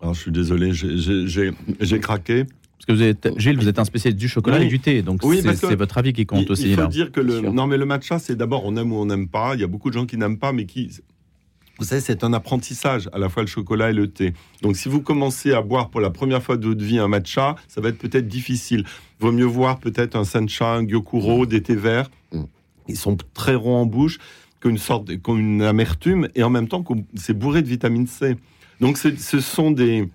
Alors, 0.00 0.14
je 0.14 0.20
suis 0.20 0.32
désolé, 0.32 0.72
j'ai 0.72 2.00
craqué. 2.00 2.44
Parce 2.44 2.86
que 2.86 2.92
vous 2.92 3.02
êtes, 3.02 3.38
Gilles, 3.38 3.56
vous 3.56 3.68
êtes 3.68 3.78
un 3.78 3.84
spécialiste 3.84 4.20
du 4.20 4.28
chocolat 4.28 4.60
et 4.60 4.66
du 4.66 4.80
thé, 4.80 5.02
donc 5.02 5.22
c'est 5.22 5.76
votre 5.76 5.98
avis 5.98 6.12
qui 6.12 6.26
compte 6.26 6.50
aussi. 6.50 6.70
Il 6.70 6.76
faut 6.76 6.86
dire 6.86 7.12
que 7.12 7.20
le, 7.20 7.40
non, 7.40 7.66
mais 7.66 7.76
le 7.76 7.86
matcha, 7.86 8.18
c'est 8.18 8.36
d'abord 8.36 8.64
on 8.64 8.76
aime 8.76 8.92
ou 8.92 8.96
on 8.96 9.06
n'aime 9.06 9.28
pas. 9.28 9.54
Il 9.54 9.60
y 9.60 9.64
a 9.64 9.66
beaucoup 9.66 9.90
de 9.90 9.94
gens 9.94 10.06
qui 10.06 10.16
n'aiment 10.16 10.38
pas, 10.38 10.52
mais 10.52 10.64
qui 10.64 10.90
vous 11.78 11.86
savez, 11.86 12.00
c'est 12.00 12.22
un 12.22 12.32
apprentissage, 12.32 13.08
à 13.12 13.18
la 13.18 13.28
fois 13.28 13.42
le 13.42 13.48
chocolat 13.48 13.90
et 13.90 13.92
le 13.92 14.08
thé. 14.08 14.32
Donc, 14.62 14.76
si 14.76 14.88
vous 14.88 15.00
commencez 15.00 15.52
à 15.52 15.60
boire 15.60 15.90
pour 15.90 16.00
la 16.00 16.10
première 16.10 16.42
fois 16.42 16.56
de 16.56 16.68
votre 16.68 16.84
vie 16.84 16.98
un 16.98 17.08
matcha, 17.08 17.56
ça 17.66 17.80
va 17.80 17.88
être 17.88 17.98
peut-être 17.98 18.28
difficile. 18.28 18.84
Vaut 19.18 19.32
mieux 19.32 19.44
voir 19.44 19.80
peut-être 19.80 20.14
un 20.14 20.24
sencha, 20.24 20.74
un 20.74 20.86
gyokuro, 20.86 21.46
des 21.46 21.62
thés 21.62 21.74
verts. 21.74 22.10
Mm. 22.32 22.42
Ils 22.88 22.96
sont 22.96 23.16
très 23.34 23.56
ronds 23.56 23.78
en 23.78 23.86
bouche, 23.86 24.18
qu'une 24.60 24.78
sorte, 24.78 25.10
une 25.28 25.62
amertume, 25.62 26.28
et 26.36 26.44
en 26.44 26.50
même 26.50 26.68
temps, 26.68 26.84
c'est 27.16 27.36
bourré 27.36 27.62
de 27.62 27.68
vitamine 27.68 28.06
C. 28.06 28.36
Donc, 28.80 28.96
ce 28.96 29.40
sont 29.40 29.72
des, 29.72 30.08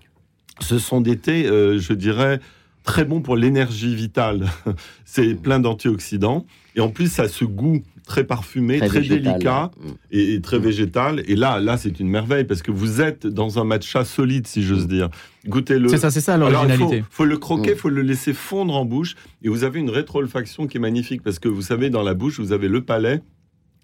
ce 0.61 0.79
sont 0.79 1.01
des 1.01 1.17
thés, 1.17 1.45
euh, 1.45 1.77
je 1.77 1.93
dirais, 1.93 2.39
très 2.83 3.03
bons 3.03 3.21
pour 3.21 3.35
l'énergie 3.35 3.95
vitale. 3.95 4.47
c'est 5.05 5.35
plein 5.35 5.59
d'antioxydants. 5.59 6.45
Et 6.75 6.79
en 6.79 6.89
plus, 6.89 7.11
ça 7.11 7.23
a 7.23 7.27
ce 7.27 7.43
goût 7.43 7.81
très 8.09 8.25
parfumé, 8.25 8.79
très, 8.79 9.01
délicat 9.01 9.71
mm. 9.77 9.89
et, 10.11 10.41
très 10.41 10.59
mm. 10.59 10.61
végétal. 10.61 11.23
Et 11.27 11.35
là, 11.35 11.61
là, 11.61 11.77
c'est 11.77 12.01
une 12.01 12.09
merveille 12.09 12.43
parce 12.43 12.61
que 12.61 12.71
vous 12.71 12.99
êtes 12.99 13.25
dans 13.25 13.59
un 13.59 13.63
matcha 13.63 14.03
solide, 14.03 14.47
si 14.47 14.63
j'ose 14.63 14.85
mm. 14.85 14.89
dire. 14.89 15.09
Goûtez-le. 15.47 15.87
C'est 15.87 15.97
ça, 15.97 16.11
c'est 16.11 16.19
ça 16.19 16.35
l'originalité. 16.37 16.97
Il 16.97 17.03
faut, 17.09 17.23
le 17.23 17.37
croquer, 17.37 17.71
il 17.71 17.77
faut 17.77 17.89
le 17.89 18.01
laisser 18.01 18.33
fondre 18.33 18.75
en 18.75 18.83
bouche. 18.83 19.15
Et 19.43 19.47
vous 19.47 19.63
avez 19.63 19.79
une 19.79 19.91
rétro-olfaction 19.91 20.67
qui 20.67 20.77
est 20.77 20.81
magnifique 20.81 21.23
parce 21.23 21.39
que 21.39 21.47
vous 21.47 21.61
savez, 21.61 21.89
dans 21.89 22.03
la 22.03 22.15
bouche, 22.15 22.39
vous 22.39 22.51
avez 22.51 22.67
le 22.67 22.83
palais. 22.83 23.21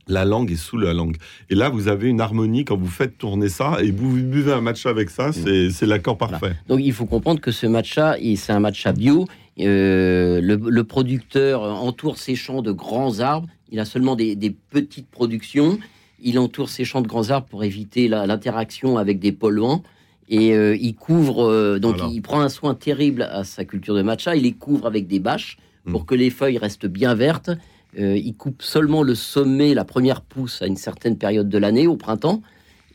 La 0.08 0.24
langue 0.24 0.52
est 0.52 0.56
sous 0.56 0.78
la 0.78 0.94
langue. 0.94 1.18
Et 1.50 1.56
là, 1.56 1.70
vous 1.70 1.88
avez 1.88 2.10
une 2.10 2.22
harmonie 2.22 2.64
quand 2.64 2.78
vous 2.78 2.88
faites 2.88 3.18
tourner 3.18 3.50
ça 3.50 3.78
et 3.82 3.90
vous 3.90 4.12
buvez 4.12 4.54
un 4.54 4.62
matcha 4.62 4.90
avec 4.90 5.10
ça, 5.10 5.32
c'est 5.32 5.86
l'accord 5.86 6.18
parfait. 6.18 6.56
Donc 6.68 6.80
il 6.84 6.94
faut 6.94 7.08
comprendre 7.08 7.42
que 7.42 7.52
ce 7.52 7.66
matcha, 7.66 8.16
c'est 8.36 8.52
un 8.52 8.60
matcha 8.60 8.92
bio. 8.92 9.26
Euh, 9.62 10.42
le, 10.42 10.84
producteur 10.84 11.62
entoure 11.62 12.18
ses 12.18 12.36
champs 12.36 12.62
de 12.62 12.74
grands 12.74 13.20
arbres 13.20 13.48
il 13.76 13.80
a 13.82 13.86
seulement 13.86 14.16
des, 14.16 14.56
petites 14.70 15.10
productions. 15.10 15.78
Il 16.22 16.40
entoure 16.40 16.70
ses 16.70 16.86
champs 16.86 17.02
de 17.02 17.08
grands 17.08 17.30
arbres 17.30 17.48
pour 17.48 17.66
éviter 17.66 18.08
l'interaction 18.08 18.98
avec 18.98 19.20
des 19.20 19.34
polluants. 19.34 19.84
Et 20.30 20.54
euh, 20.54 20.78
il 20.80 20.96
couvre, 20.96 21.44
euh, 21.44 21.78
donc 21.78 21.98
il 22.10 22.22
prend 22.22 22.40
un 22.40 22.48
soin 22.48 22.74
terrible 22.74 23.24
à 23.24 23.44
sa 23.44 23.66
culture 23.66 23.94
de 23.94 24.02
matcha. 24.02 24.34
Il 24.38 24.44
les 24.44 24.54
couvre 24.54 24.88
avec 24.88 25.08
des 25.08 25.20
bâches 25.20 25.58
pour 25.92 26.04
mm. 26.04 26.06
que 26.06 26.16
les 26.16 26.30
feuilles 26.30 26.58
restent 26.58 26.86
bien 26.86 27.16
vertes. 27.16 27.52
Euh, 28.00 28.16
il 28.16 28.34
coupe 28.36 28.62
seulement 28.62 29.04
le 29.04 29.14
sommet, 29.14 29.74
la 29.74 29.84
première 29.84 30.22
pousse 30.22 30.62
à 30.62 30.68
une 30.68 30.78
certaine 30.78 31.18
période 31.18 31.50
de 31.50 31.58
l'année, 31.58 31.86
au 31.86 31.98
printemps. 31.98 32.42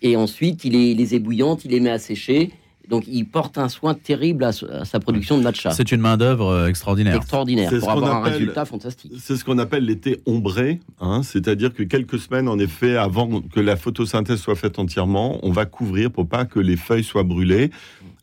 Et 0.01 0.17
ensuite, 0.17 0.65
il 0.65 0.73
les, 0.73 0.95
les 0.95 1.15
ébouillante, 1.15 1.67
il 1.67 1.73
les 1.73 1.81
met 1.81 1.91
à 1.91 1.99
sécher. 1.99 2.53
Donc, 2.91 3.05
il 3.07 3.25
porte 3.25 3.57
un 3.57 3.69
soin 3.69 3.95
terrible 3.95 4.45
à, 4.45 4.53
sa 4.53 5.01
production 5.01 5.39
de 5.39 5.43
matcha. 5.43 5.71
C'est 5.71 5.93
une 5.93 6.01
main-d'œuvre 6.01 6.67
extraordinaire. 6.67 7.17
Extraordinaire, 7.17 7.71
pour 7.71 7.91
avoir 7.91 8.17
un 8.17 8.23
résultat 8.23 8.65
fantastique. 8.65 9.13
C'est 9.19 9.37
ce 9.37 9.45
qu'on 9.45 9.59
appelle 9.59 9.85
l'été 9.85 10.21
ombré. 10.27 10.81
Hein, 11.01 11.23
C'est-à-dire 11.23 11.73
que 11.73 11.85
quelques 11.85 12.19
semaines, 12.19 12.49
en 12.49 12.59
effet, 12.59 12.97
avant 12.97 13.41
que 13.41 13.61
la 13.61 13.77
photosynthèse 13.77 14.41
soit 14.41 14.57
faite 14.57 14.79
entièrement, 14.79 15.39
on 15.43 15.53
va 15.53 15.67
couvrir 15.67 16.11
pour 16.11 16.29
pas 16.29 16.45
que 16.45 16.59
les 16.59 16.77
feuilles 16.77 17.05
soient 17.05 17.23
brûlées. 17.23 17.71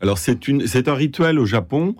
Alors, 0.00 0.18
c'est 0.18 0.88
un 0.88 0.94
rituel 0.94 1.38
au 1.38 1.46
Japon. 1.46 1.96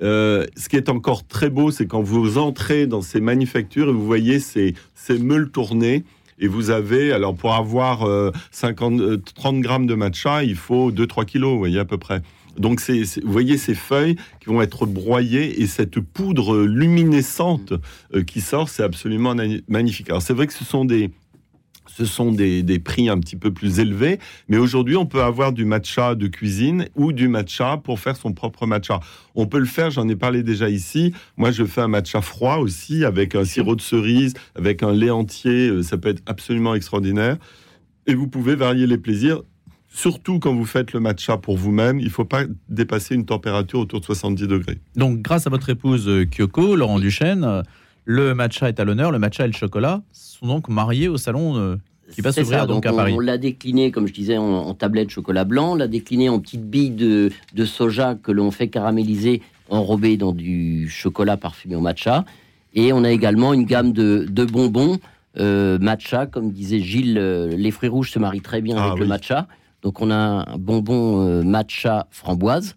Euh, 0.00 0.46
ce 0.56 0.68
qui 0.68 0.76
est 0.76 0.88
encore 0.88 1.26
très 1.26 1.50
beau, 1.50 1.70
c'est 1.70 1.86
quand 1.86 2.02
vous 2.02 2.38
entrez 2.38 2.86
dans 2.86 3.02
ces 3.02 3.20
manufactures 3.20 3.88
et 3.88 3.92
vous 3.92 4.04
voyez 4.06 4.40
ces, 4.40 4.74
ces 4.94 5.18
meules 5.18 5.50
tournées. 5.50 6.04
Et 6.42 6.48
vous 6.48 6.70
avez, 6.70 7.12
alors 7.12 7.36
pour 7.36 7.54
avoir 7.54 8.00
50, 8.50 9.00
euh, 9.00 9.22
30 9.36 9.54
euh, 9.54 9.60
grammes 9.60 9.86
de 9.86 9.94
matcha, 9.94 10.42
il 10.42 10.56
faut 10.56 10.90
2-3 10.90 11.24
kilos, 11.24 11.52
vous 11.52 11.58
voyez 11.58 11.78
à 11.78 11.84
peu 11.84 11.98
près. 11.98 12.20
Donc 12.58 12.80
c'est, 12.80 13.04
vous 13.22 13.32
voyez 13.32 13.56
ces 13.56 13.76
feuilles 13.76 14.16
qui 14.40 14.50
vont 14.50 14.60
être 14.60 14.84
broyées 14.84 15.62
et 15.62 15.68
cette 15.68 16.00
poudre 16.00 16.58
luminescente 16.64 17.72
qui 18.26 18.40
sort, 18.40 18.68
c'est 18.68 18.82
absolument 18.82 19.34
magnifique. 19.68 20.10
Alors 20.10 20.20
c'est 20.20 20.34
vrai 20.34 20.48
que 20.48 20.52
ce 20.52 20.64
sont 20.64 20.84
des, 20.84 21.10
ce 21.96 22.04
sont 22.04 22.32
des, 22.32 22.78
prix 22.78 23.08
un 23.08 23.18
petit 23.18 23.36
peu 23.36 23.52
plus 23.52 23.80
élevés. 23.80 24.18
Mais 24.48 24.56
aujourd'hui, 24.56 24.96
on 24.96 25.06
peut 25.06 25.22
avoir 25.22 25.52
du 25.52 25.64
matcha 25.64 26.14
de 26.14 26.26
cuisine 26.26 26.86
ou 26.94 27.12
du 27.12 27.28
matcha 27.28 27.76
pour 27.76 28.00
faire 28.00 28.16
son 28.16 28.32
propre 28.32 28.66
matcha. 28.66 29.00
On 29.34 29.46
peut 29.46 29.58
le 29.58 29.66
faire, 29.66 29.90
j'en 29.90 30.08
ai 30.08 30.16
parlé 30.16 30.42
déjà 30.42 30.68
ici. 30.68 31.12
Moi, 31.36 31.50
je 31.50 31.64
fais 31.64 31.80
un 31.80 31.88
matcha 31.88 32.20
froid 32.20 32.56
aussi 32.56 33.04
avec 33.04 33.34
un 33.34 33.44
sirop 33.44 33.76
de 33.76 33.80
cerise, 33.80 34.34
avec 34.54 34.82
un 34.82 34.92
lait 34.92 35.10
entier. 35.10 35.68
Euh, 35.68 35.82
ça 35.82 35.98
peut 35.98 36.08
être 36.08 36.22
absolument 36.26 36.74
extraordinaire. 36.74 37.36
Et 38.06 38.14
vous 38.14 38.26
pouvez 38.26 38.54
varier 38.54 38.86
les 38.86 38.98
plaisirs. 38.98 39.42
Surtout 39.94 40.38
quand 40.38 40.54
vous 40.54 40.64
faites 40.64 40.94
le 40.94 41.00
matcha 41.00 41.36
pour 41.36 41.58
vous-même, 41.58 42.00
il 42.00 42.06
ne 42.06 42.10
faut 42.10 42.24
pas 42.24 42.44
dépasser 42.70 43.14
une 43.14 43.26
température 43.26 43.78
autour 43.78 44.00
de 44.00 44.06
70 44.06 44.46
degrés. 44.46 44.78
Donc, 44.96 45.20
grâce 45.20 45.46
à 45.46 45.50
votre 45.50 45.68
épouse 45.68 46.08
euh, 46.08 46.24
Kyoko, 46.24 46.76
Laurent 46.76 46.98
Duchesne, 46.98 47.44
euh, 47.44 47.62
le 48.04 48.34
matcha 48.34 48.68
est 48.68 48.80
à 48.80 48.84
l'honneur, 48.84 49.10
le 49.10 49.18
matcha 49.18 49.44
et 49.44 49.46
le 49.46 49.52
chocolat 49.52 50.02
sont 50.12 50.46
donc 50.46 50.68
mariés 50.68 51.08
au 51.08 51.16
salon 51.16 51.56
euh, 51.56 51.76
qui 52.12 52.20
va 52.20 52.32
s'ouvrir 52.32 52.66
donc, 52.66 52.84
à 52.86 52.92
Paris. 52.92 53.14
On 53.16 53.20
l'a 53.20 53.38
décliné, 53.38 53.90
comme 53.90 54.06
je 54.06 54.12
disais, 54.12 54.36
en, 54.36 54.74
tablette 54.74 55.10
chocolat 55.10 55.44
blanc, 55.44 55.72
on 55.72 55.74
l'a 55.76 55.88
décliné 55.88 56.28
en 56.28 56.40
petites 56.40 56.68
billes 56.68 56.90
de, 56.90 57.30
soja 57.64 58.14
que 58.14 58.32
l'on 58.32 58.50
fait 58.50 58.68
caraméliser, 58.68 59.42
enrobées 59.68 60.16
dans 60.16 60.32
du 60.32 60.88
chocolat 60.88 61.36
parfumé 61.36 61.76
au 61.76 61.80
matcha. 61.80 62.24
Et 62.74 62.92
on 62.92 63.04
a 63.04 63.10
également 63.10 63.52
une 63.52 63.64
gamme 63.64 63.92
de, 63.92 64.44
bonbons 64.44 64.98
euh, 65.38 65.78
matcha, 65.78 66.26
comme 66.26 66.50
disait 66.50 66.80
Gilles, 66.80 67.18
euh, 67.18 67.48
les 67.48 67.70
fruits 67.70 67.88
rouges 67.88 68.10
se 68.10 68.18
marient 68.18 68.42
très 68.42 68.60
bien 68.60 68.76
ah 68.78 68.86
avec 68.86 68.98
le 68.98 69.06
matcha. 69.06 69.46
Donc 69.82 70.00
on 70.00 70.10
a 70.10 70.16
un 70.16 70.58
bonbon 70.58 71.42
matcha 71.42 72.06
framboise. 72.10 72.76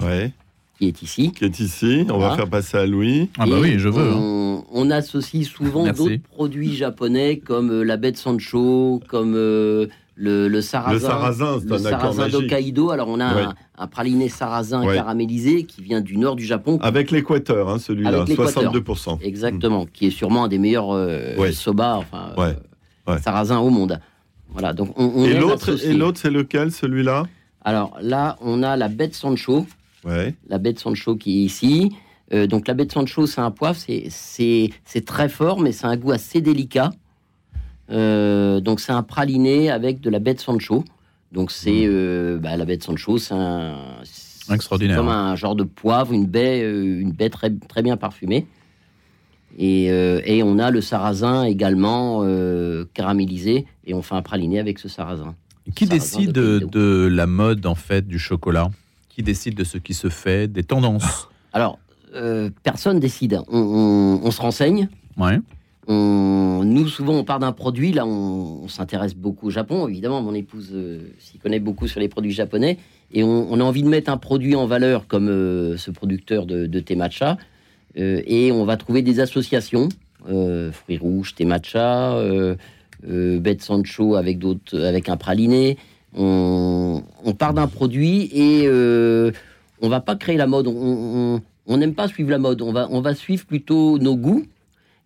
Ouais 0.00 0.32
qui 0.78 0.88
est 0.88 1.02
ici. 1.02 1.32
Qui 1.32 1.44
est 1.44 1.60
ici. 1.60 2.06
On 2.10 2.18
va 2.18 2.36
faire 2.36 2.48
passer 2.48 2.76
à 2.76 2.86
Louis. 2.86 3.30
Ah 3.38 3.46
bah 3.46 3.56
oui, 3.60 3.78
je 3.78 3.88
veux. 3.88 4.12
Hein. 4.12 4.62
On, 4.72 4.90
associe 4.90 5.46
souvent 5.46 5.86
d'autres 5.92 6.22
produits 6.30 6.74
japonais 6.74 7.38
comme 7.38 7.70
euh, 7.70 7.82
la 7.82 7.96
baie 7.96 8.12
de 8.12 8.16
Sancho, 8.16 9.00
comme 9.08 9.34
euh, 9.34 9.86
le, 10.16 10.48
le, 10.48 10.60
sarrasin. 10.60 10.94
Le 10.94 11.00
sarrasin, 11.00 11.58
c'est 11.60 11.72
un 11.72 11.78
sarrasin 11.78 12.28
d'Hokkaido. 12.28 12.90
Alors 12.90 13.08
on 13.08 13.20
a 13.20 13.54
un, 13.78 13.86
praliné 13.86 14.28
sarrasin 14.28 14.84
caramélisé 14.86 15.64
qui 15.64 15.82
vient 15.82 16.00
du 16.00 16.16
nord 16.16 16.36
du 16.36 16.44
Japon. 16.44 16.78
Avec 16.82 17.10
l'équateur, 17.10 17.68
hein, 17.68 17.78
celui-là, 17.78 18.24
62%. 18.24 19.22
Exactement, 19.22 19.86
qui 19.86 20.06
est 20.06 20.10
sûrement 20.10 20.44
un 20.44 20.48
des 20.48 20.58
meilleurs 20.58 20.92
euh, 20.92 21.50
soba, 21.52 21.96
enfin, 21.96 22.34
sarrasin 23.20 23.58
au 23.58 23.70
monde. 23.70 24.00
Voilà, 24.50 24.72
donc 24.72 24.92
on, 24.96 25.24
et 25.24 25.34
l'autre, 25.34 25.84
et 25.84 25.94
l'autre, 25.94 26.18
c'est 26.20 26.30
lequel, 26.30 26.70
celui-là? 26.70 27.24
Alors 27.64 27.96
là, 28.00 28.36
on 28.40 28.62
a 28.62 28.76
la 28.76 28.88
baie 28.88 29.08
de 29.08 29.14
Sancho. 29.14 29.66
La 30.48 30.58
baie 30.58 30.72
de 30.72 30.78
Sancho 30.78 31.16
qui 31.16 31.42
est 31.42 31.44
ici. 31.44 31.92
Euh, 32.32 32.46
donc 32.46 32.68
la 32.68 32.74
baie 32.74 32.86
de 32.86 32.92
Sancho, 32.92 33.26
c'est 33.26 33.40
un 33.40 33.50
poivre, 33.50 33.78
c'est 33.78 35.04
très 35.04 35.28
fort, 35.28 35.60
mais 35.60 35.72
c'est 35.72 35.86
un 35.86 35.96
goût 35.96 36.12
assez 36.12 36.40
délicat. 36.40 36.90
Euh, 37.90 38.60
donc 38.60 38.80
c'est 38.80 38.92
un 38.92 39.02
praliné 39.02 39.70
avec 39.70 40.00
de 40.00 40.10
la 40.10 40.18
baie 40.18 40.34
de 40.34 40.40
Sancho. 40.40 40.84
Donc 41.32 41.50
c'est 41.50 41.86
mmh. 41.86 41.90
euh, 41.90 42.38
bah, 42.38 42.56
la 42.56 42.64
baie 42.64 42.76
de 42.76 42.82
Sancho, 42.82 43.18
c'est 43.18 43.34
un 43.34 43.76
extraordinaire, 44.50 44.96
comme 44.96 45.08
un 45.08 45.34
genre 45.36 45.54
de 45.54 45.64
poivre, 45.64 46.12
une 46.12 46.26
baie, 46.26 46.60
une 46.60 47.12
baie 47.12 47.30
très, 47.30 47.50
très 47.50 47.82
bien 47.82 47.96
parfumée. 47.96 48.46
Et, 49.56 49.84
et, 49.84 50.42
on 50.42 50.58
a 50.58 50.72
le 50.72 50.80
sarrasin 50.80 51.44
également 51.44 52.26
caramélisé 52.92 53.66
et 53.86 53.94
on 53.94 54.02
fait 54.02 54.16
un 54.16 54.22
praliné 54.22 54.58
avec 54.58 54.80
ce 54.80 54.88
sarrasin. 54.88 55.36
Qui 55.76 55.86
décide 55.86 56.32
de 56.32 57.08
la 57.10 57.28
mode 57.28 57.64
en 57.64 57.76
fait 57.76 58.08
du 58.08 58.18
chocolat? 58.18 58.70
Qui 59.14 59.22
décide 59.22 59.54
de 59.54 59.64
ce 59.64 59.78
qui 59.78 59.94
se 59.94 60.08
fait, 60.08 60.48
des 60.48 60.64
tendances 60.64 61.28
Alors, 61.52 61.78
euh, 62.14 62.50
personne 62.64 62.98
décide. 62.98 63.40
On, 63.48 64.30
se 64.30 64.40
renseigne. 64.40 64.88
Ouais. 65.16 65.38
nous, 65.88 66.88
souvent, 66.88 67.14
on 67.14 67.24
part 67.24 67.38
d'un 67.38 67.52
produit. 67.52 67.92
Là, 67.92 68.06
on, 68.06 68.66
s'intéresse 68.66 69.14
beaucoup 69.14 69.48
au 69.48 69.50
Japon. 69.50 69.86
Évidemment, 69.86 70.20
mon 70.20 70.34
épouse 70.34 70.70
euh, 70.74 71.12
s'y 71.20 71.38
connaît 71.38 71.60
beaucoup 71.60 71.86
sur 71.86 72.00
les 72.00 72.08
produits 72.08 72.32
japonais. 72.32 72.78
Et 73.12 73.22
on, 73.22 73.60
a 73.60 73.62
envie 73.62 73.84
de 73.84 73.88
mettre 73.88 74.10
un 74.10 74.16
produit 74.16 74.56
en 74.56 74.66
valeur 74.66 75.06
comme 75.06 75.28
euh, 75.28 75.76
ce 75.76 75.92
producteur 75.92 76.46
de, 76.46 76.66
de 76.66 76.80
thé 76.80 76.96
matcha. 76.96 77.38
et 77.94 78.50
on 78.50 78.64
va 78.64 78.76
trouver 78.76 79.02
des 79.02 79.20
associations. 79.20 79.88
fruits 80.24 80.98
rouges, 80.98 81.36
thé 81.36 81.44
matcha, 81.44 82.18
bête 83.04 83.62
sancho 83.62 84.16
avec, 84.16 84.40
d'autres, 84.40 84.80
avec 84.80 85.08
un 85.08 85.16
praliné 85.16 85.78
on, 86.16 87.34
part 87.38 87.54
d'un 87.54 87.66
produit 87.66 88.30
et 88.32 88.64
euh, 88.66 89.32
on 89.80 89.88
va 89.88 90.00
pas 90.00 90.16
créer 90.16 90.36
la 90.36 90.46
mode. 90.46 90.66
On 90.68 91.76
n'aime 91.76 91.94
pas 91.94 92.08
suivre 92.08 92.30
la 92.30 92.38
mode. 92.38 92.62
On 92.62 92.72
va, 92.72 92.88
on 92.90 93.00
va 93.00 93.14
suivre 93.14 93.44
plutôt 93.44 93.98
nos 93.98 94.16
goûts 94.16 94.44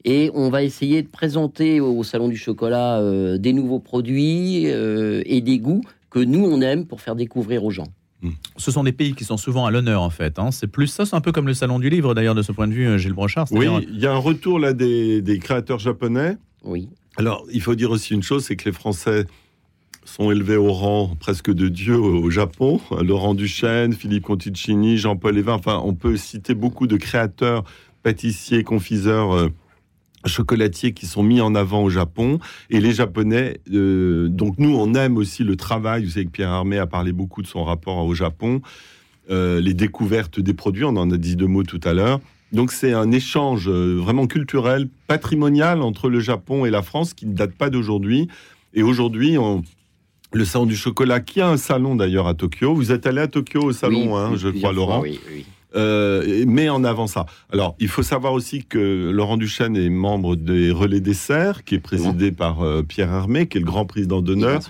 et 0.04 0.30
on 0.34 0.50
va 0.50 0.62
essayer 0.62 1.02
de 1.02 1.08
présenter 1.08 1.80
au 1.80 2.02
salon 2.02 2.28
du 2.28 2.36
chocolat 2.36 2.98
euh, 2.98 3.38
des 3.38 3.52
nouveaux 3.52 3.80
produits 3.80 4.64
euh, 4.66 5.22
et 5.26 5.40
des 5.40 5.58
goûts 5.58 5.82
que 6.10 6.20
nous 6.20 6.44
on 6.44 6.60
aime 6.60 6.86
pour 6.86 7.00
faire 7.00 7.16
découvrir 7.16 7.64
aux 7.64 7.70
gens. 7.70 7.88
Hmm. 8.22 8.30
Ce 8.56 8.70
sont 8.70 8.82
des 8.82 8.92
pays 8.92 9.14
qui 9.14 9.24
sont 9.24 9.36
souvent 9.36 9.66
à 9.66 9.70
l'honneur 9.70 10.02
en 10.02 10.10
fait. 10.10 10.38
Hein. 10.38 10.50
C'est 10.50 10.66
plus 10.66 10.88
ça, 10.88 11.06
c'est 11.06 11.14
un 11.14 11.20
peu 11.20 11.32
comme 11.32 11.46
le 11.46 11.54
salon 11.54 11.78
du 11.78 11.88
livre 11.90 12.14
d'ailleurs 12.14 12.34
de 12.34 12.42
ce 12.42 12.52
point 12.52 12.66
de 12.66 12.72
vue, 12.72 12.98
Gilles 12.98 13.12
Brochard. 13.12 13.46
Oui, 13.50 13.66
il 13.88 13.98
y 13.98 14.06
a 14.06 14.12
un 14.12 14.18
retour 14.18 14.58
là 14.58 14.72
des, 14.72 15.22
des 15.22 15.38
créateurs 15.38 15.78
japonais. 15.78 16.36
Oui. 16.64 16.88
Alors, 17.16 17.44
il 17.52 17.60
faut 17.60 17.74
dire 17.74 17.90
aussi 17.90 18.14
une 18.14 18.22
chose, 18.22 18.44
c'est 18.44 18.56
que 18.56 18.64
les 18.64 18.72
Français 18.72 19.26
sont 20.08 20.30
élevés 20.30 20.56
au 20.56 20.72
rang 20.72 21.14
presque 21.20 21.52
de 21.52 21.68
Dieu 21.68 21.96
au 21.96 22.30
Japon. 22.30 22.80
Laurent 23.02 23.34
Duchesne, 23.34 23.92
Philippe 23.92 24.24
Conticini, 24.24 24.96
Jean-Paul 24.96 25.34
Lévin. 25.34 25.54
Enfin, 25.54 25.80
on 25.84 25.94
peut 25.94 26.16
citer 26.16 26.54
beaucoup 26.54 26.86
de 26.86 26.96
créateurs, 26.96 27.64
pâtissiers, 28.02 28.64
confiseurs. 28.64 29.32
Euh, 29.32 29.48
chocolatiers 30.26 30.92
qui 30.92 31.06
sont 31.06 31.22
mis 31.22 31.40
en 31.40 31.54
avant 31.54 31.84
au 31.84 31.90
Japon 31.90 32.40
et 32.70 32.80
les 32.80 32.92
Japonais. 32.92 33.60
Euh, 33.72 34.28
donc 34.28 34.58
nous, 34.58 34.74
on 34.74 34.92
aime 34.94 35.16
aussi 35.16 35.44
le 35.44 35.54
travail. 35.54 36.04
Vous 36.04 36.10
savez 36.10 36.26
que 36.26 36.30
Pierre 36.30 36.50
Armé 36.50 36.76
a 36.76 36.86
parlé 36.86 37.12
beaucoup 37.12 37.40
de 37.40 37.46
son 37.46 37.62
rapport 37.62 38.04
au 38.04 38.14
Japon, 38.14 38.60
euh, 39.30 39.60
les 39.60 39.74
découvertes 39.74 40.40
des 40.40 40.54
produits. 40.54 40.84
On 40.84 40.96
en 40.96 41.10
a 41.12 41.16
dit 41.16 41.36
deux 41.36 41.46
mots 41.46 41.62
tout 41.62 41.80
à 41.84 41.92
l'heure. 41.92 42.20
Donc 42.50 42.72
c'est 42.72 42.92
un 42.92 43.12
échange 43.12 43.68
vraiment 43.68 44.26
culturel, 44.26 44.88
patrimonial 45.06 45.82
entre 45.82 46.08
le 46.08 46.18
Japon 46.18 46.66
et 46.66 46.70
la 46.70 46.82
France 46.82 47.14
qui 47.14 47.26
ne 47.26 47.34
date 47.34 47.52
pas 47.52 47.70
d'aujourd'hui. 47.70 48.26
Et 48.74 48.82
aujourd'hui, 48.82 49.38
on, 49.38 49.62
le 50.32 50.44
salon 50.44 50.66
du 50.66 50.76
chocolat, 50.76 51.20
qui 51.20 51.40
a 51.40 51.48
un 51.48 51.56
salon 51.56 51.96
d'ailleurs 51.96 52.26
à 52.26 52.34
Tokyo. 52.34 52.74
Vous 52.74 52.92
êtes 52.92 53.06
allé 53.06 53.20
à 53.20 53.28
Tokyo 53.28 53.62
au 53.62 53.72
salon, 53.72 54.16
hein, 54.16 54.32
je 54.36 54.48
crois, 54.48 54.72
Laurent. 54.72 55.00
Oui, 55.00 55.18
oui. 55.30 55.46
Euh, 55.76 56.46
met 56.46 56.68
en 56.68 56.82
avant 56.82 57.06
ça. 57.06 57.26
Alors, 57.52 57.76
il 57.78 57.88
faut 57.88 58.02
savoir 58.02 58.32
aussi 58.32 58.64
que 58.64 59.10
Laurent 59.10 59.36
Duchesne 59.36 59.76
est 59.76 59.90
membre 59.90 60.34
des 60.34 60.70
Relais 60.70 61.00
Desserts, 61.00 61.64
qui 61.64 61.74
est 61.74 61.80
présidé 61.80 62.32
par 62.32 62.62
euh, 62.62 62.82
Pierre 62.82 63.12
Armé, 63.12 63.46
qui 63.46 63.58
est 63.58 63.60
le 63.60 63.66
grand 63.66 63.84
président 63.84 64.22
d'honneur. 64.22 64.60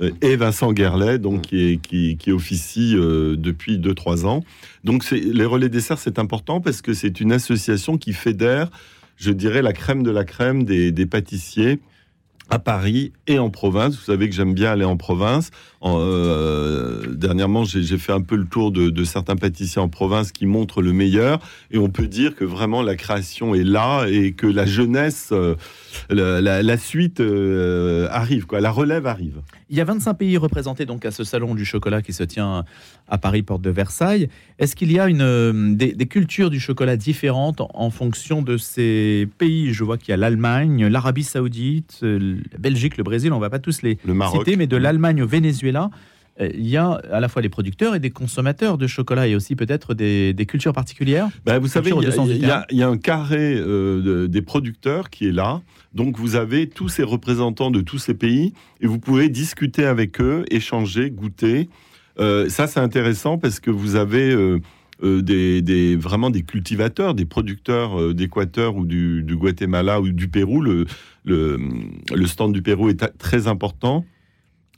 Euh, 0.00 0.10
et 0.22 0.36
Vincent 0.36 0.72
Guerlet, 0.72 1.18
donc, 1.18 1.42
qui, 1.42 1.80
qui, 1.80 2.16
qui, 2.16 2.32
officie 2.32 2.94
depuis 2.94 3.78
2-3 3.78 4.26
ans. 4.26 4.44
Donc, 4.84 5.08
les 5.10 5.44
Relais 5.44 5.68
Desserts, 5.68 5.98
c'est 5.98 6.18
important 6.18 6.60
parce 6.60 6.80
que 6.80 6.94
c'est 6.94 7.20
une 7.20 7.32
association 7.32 7.98
qui 7.98 8.12
fédère, 8.12 8.70
je 9.16 9.30
dirais, 9.30 9.62
la 9.62 9.72
crème 9.72 10.02
de 10.02 10.10
la 10.10 10.24
crème 10.24 10.64
des, 10.64 10.92
des 10.92 11.06
pâtissiers 11.06 11.80
à 12.50 12.58
Paris 12.58 13.12
et 13.26 13.38
en 13.38 13.50
province. 13.50 13.96
Vous 13.96 14.04
savez 14.04 14.28
que 14.28 14.34
j'aime 14.34 14.54
bien 14.54 14.72
aller 14.72 14.84
en 14.84 14.96
province. 14.96 15.50
Euh, 15.84 17.14
dernièrement, 17.14 17.64
j'ai 17.64 17.98
fait 17.98 18.12
un 18.12 18.22
peu 18.22 18.36
le 18.36 18.46
tour 18.46 18.72
de, 18.72 19.04
certains 19.04 19.36
pâtissiers 19.36 19.80
en 19.80 19.88
province 19.88 20.32
qui 20.32 20.46
montrent 20.46 20.82
le 20.82 20.92
meilleur. 20.92 21.40
Et 21.70 21.78
on 21.78 21.88
peut 21.88 22.06
dire 22.06 22.34
que 22.34 22.44
vraiment 22.44 22.82
la 22.82 22.96
création 22.96 23.54
est 23.54 23.64
là 23.64 24.06
et 24.06 24.32
que 24.32 24.46
la 24.46 24.66
jeunesse, 24.66 25.30
euh, 25.32 25.54
la, 26.10 26.76
suite 26.78 27.20
euh, 27.20 28.08
arrive, 28.10 28.46
quoi. 28.46 28.60
la 28.60 28.70
relève 28.70 29.06
arrive. 29.06 29.42
Il 29.70 29.76
y 29.76 29.80
a 29.80 29.84
25 29.84 30.14
pays 30.14 30.36
représentés 30.36 30.86
donc 30.86 31.04
à 31.04 31.10
ce 31.10 31.24
salon 31.24 31.54
du 31.54 31.64
chocolat 31.64 32.02
qui 32.02 32.12
se 32.12 32.22
tient 32.22 32.64
à 33.08 33.18
Paris, 33.18 33.42
porte 33.42 33.62
de 33.62 33.70
Versailles. 33.70 34.28
Est-ce 34.58 34.76
qu'il 34.76 34.92
y 34.92 34.98
a 34.98 35.08
une, 35.08 35.76
des, 35.76 35.94
cultures 36.06 36.50
du 36.50 36.60
chocolat 36.60 36.96
différentes 36.96 37.60
en 37.60 37.90
fonction 37.90 38.42
de 38.42 38.56
ces 38.56 39.28
pays? 39.38 39.72
Je 39.72 39.82
vois 39.82 39.98
qu'il 39.98 40.10
y 40.10 40.12
a 40.12 40.16
l'Allemagne, 40.16 40.86
l'Arabie 40.86 41.24
Saoudite, 41.24 41.98
la 42.02 42.58
Belgique, 42.58 42.96
le 42.96 43.04
Brésil, 43.04 43.32
on 43.32 43.36
ne 43.36 43.40
va 43.40 43.50
pas 43.50 43.58
tous 43.58 43.82
les 43.82 43.98
citer, 44.32 44.56
mais 44.56 44.66
de 44.66 44.76
l'Allemagne 44.76 45.22
au 45.22 45.26
Venezuela, 45.26 45.73
euh, 46.40 46.48
il 46.52 46.66
y 46.66 46.76
a 46.76 47.00
à 47.12 47.20
la 47.20 47.28
fois 47.28 47.42
des 47.42 47.48
producteurs 47.48 47.94
et 47.94 48.00
des 48.00 48.10
consommateurs 48.10 48.76
de 48.76 48.86
chocolat 48.86 49.28
et 49.28 49.36
aussi 49.36 49.54
peut-être 49.54 49.94
des, 49.94 50.34
cultures 50.48 50.72
particulières 50.72 51.28
ben, 51.44 51.58
Vous 51.58 51.68
savez, 51.68 51.90
il 51.90 52.76
y, 52.76 52.82
a 52.82 52.88
un 52.88 52.98
carré 52.98 53.54
euh, 53.56 54.26
des 54.26 54.42
producteurs 54.42 55.10
qui 55.10 55.28
est 55.28 55.32
là. 55.32 55.62
Donc 55.94 56.18
vous 56.18 56.34
avez 56.34 56.68
tous 56.68 56.88
ces 56.88 57.04
représentants 57.04 57.70
de 57.70 57.80
tous 57.80 57.98
ces 57.98 58.14
pays 58.14 58.52
et 58.80 58.86
vous 58.86 58.98
pouvez 58.98 59.28
discuter 59.28 59.84
avec 59.84 60.20
eux, 60.20 60.44
échanger, 60.50 61.10
goûter. 61.10 61.68
Euh, 62.18 62.48
ça, 62.48 62.66
c'est 62.66 62.80
intéressant 62.80 63.38
parce 63.38 63.60
que 63.60 63.70
vous 63.70 63.94
avez 63.94 64.36
des, 65.02 65.96
vraiment 65.96 66.30
des 66.30 66.42
cultivateurs, 66.42 67.14
des 67.14 67.26
producteurs 67.26 68.12
d'Équateur 68.12 68.74
ou 68.74 68.86
du, 68.86 69.22
du, 69.22 69.36
Guatemala 69.36 70.00
ou 70.00 70.08
du 70.08 70.26
Pérou. 70.26 70.62
Le, 70.62 70.86
le, 71.24 71.60
le 72.12 72.26
stand 72.26 72.52
du 72.52 72.62
Pérou 72.62 72.88
est 72.88 73.18
très 73.18 73.46
important. 73.46 74.04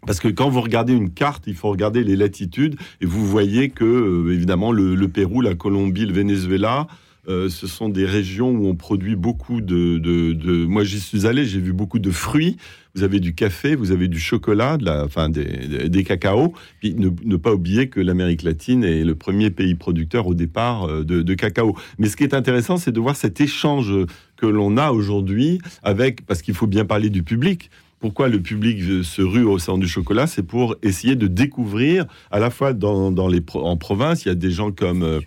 Parce 0.06 0.20
que 0.20 0.28
quand 0.28 0.48
vous 0.48 0.60
regardez 0.60 0.92
une 0.92 1.10
carte, 1.10 1.44
il 1.46 1.54
faut 1.54 1.68
regarder 1.68 2.04
les 2.04 2.16
latitudes 2.16 2.76
et 3.00 3.06
vous 3.06 3.26
voyez 3.26 3.70
que, 3.70 3.84
euh, 3.84 4.32
évidemment, 4.32 4.70
le, 4.70 5.08
Pérou, 5.08 5.40
la 5.40 5.54
Colombie, 5.54 6.06
le 6.06 6.12
Venezuela, 6.12 6.86
euh, 7.28 7.48
ce 7.48 7.66
sont 7.66 7.88
des 7.88 8.06
régions 8.06 8.50
où 8.50 8.68
on 8.68 8.76
produit 8.76 9.16
beaucoup 9.16 9.60
de. 9.60 10.64
Moi, 10.66 10.84
j'y 10.84 11.00
suis 11.00 11.26
allé, 11.26 11.44
j'ai 11.44 11.58
vu 11.58 11.72
beaucoup 11.72 11.98
de 11.98 12.10
fruits. 12.10 12.56
Vous 12.94 13.02
avez 13.02 13.18
du 13.20 13.34
café, 13.34 13.74
vous 13.74 13.90
avez 13.90 14.08
du 14.08 14.18
chocolat, 14.18 14.78
enfin 15.04 15.28
des, 15.28 15.88
des, 15.88 16.04
cacaos. 16.04 16.54
Puis 16.80 16.94
ne, 16.94 17.36
pas 17.36 17.52
oublier 17.52 17.88
que 17.88 18.00
l'Amérique 18.00 18.42
latine 18.42 18.84
est 18.84 19.04
le 19.04 19.14
premier 19.14 19.50
pays 19.50 19.74
producteur 19.74 20.28
au 20.28 20.34
départ 20.34 20.88
euh, 20.88 21.04
de, 21.04 21.20
de 21.20 21.34
cacao. 21.34 21.76
Mais 21.98 22.08
ce 22.08 22.16
qui 22.16 22.22
est 22.22 22.32
intéressant, 22.32 22.76
c'est 22.76 22.92
de 22.92 23.00
voir 23.00 23.16
cet 23.16 23.40
échange 23.40 23.92
que 24.36 24.46
l'on 24.46 24.76
a 24.76 24.92
aujourd'hui 24.92 25.58
avec, 25.82 26.24
parce 26.26 26.42
qu'il 26.42 26.54
faut 26.54 26.68
bien 26.68 26.84
parler 26.84 27.10
du 27.10 27.22
public 27.22 27.70
pourquoi 28.06 28.28
le 28.28 28.40
public 28.40 28.78
se 29.02 29.20
rue 29.20 29.42
au 29.42 29.58
salon 29.58 29.78
du 29.78 29.88
chocolat, 29.88 30.28
c'est 30.28 30.44
pour 30.44 30.76
essayer 30.84 31.16
de 31.16 31.26
découvrir, 31.26 32.06
à 32.30 32.38
la 32.38 32.50
fois 32.50 32.72
dans, 32.72 33.10
les, 33.26 33.42
en 33.54 33.76
province, 33.76 34.24
il 34.24 34.28
y 34.28 34.30
a 34.30 34.36
des 34.36 34.52
gens 34.52 34.70
comme 34.70 35.02
euh, 35.02 35.18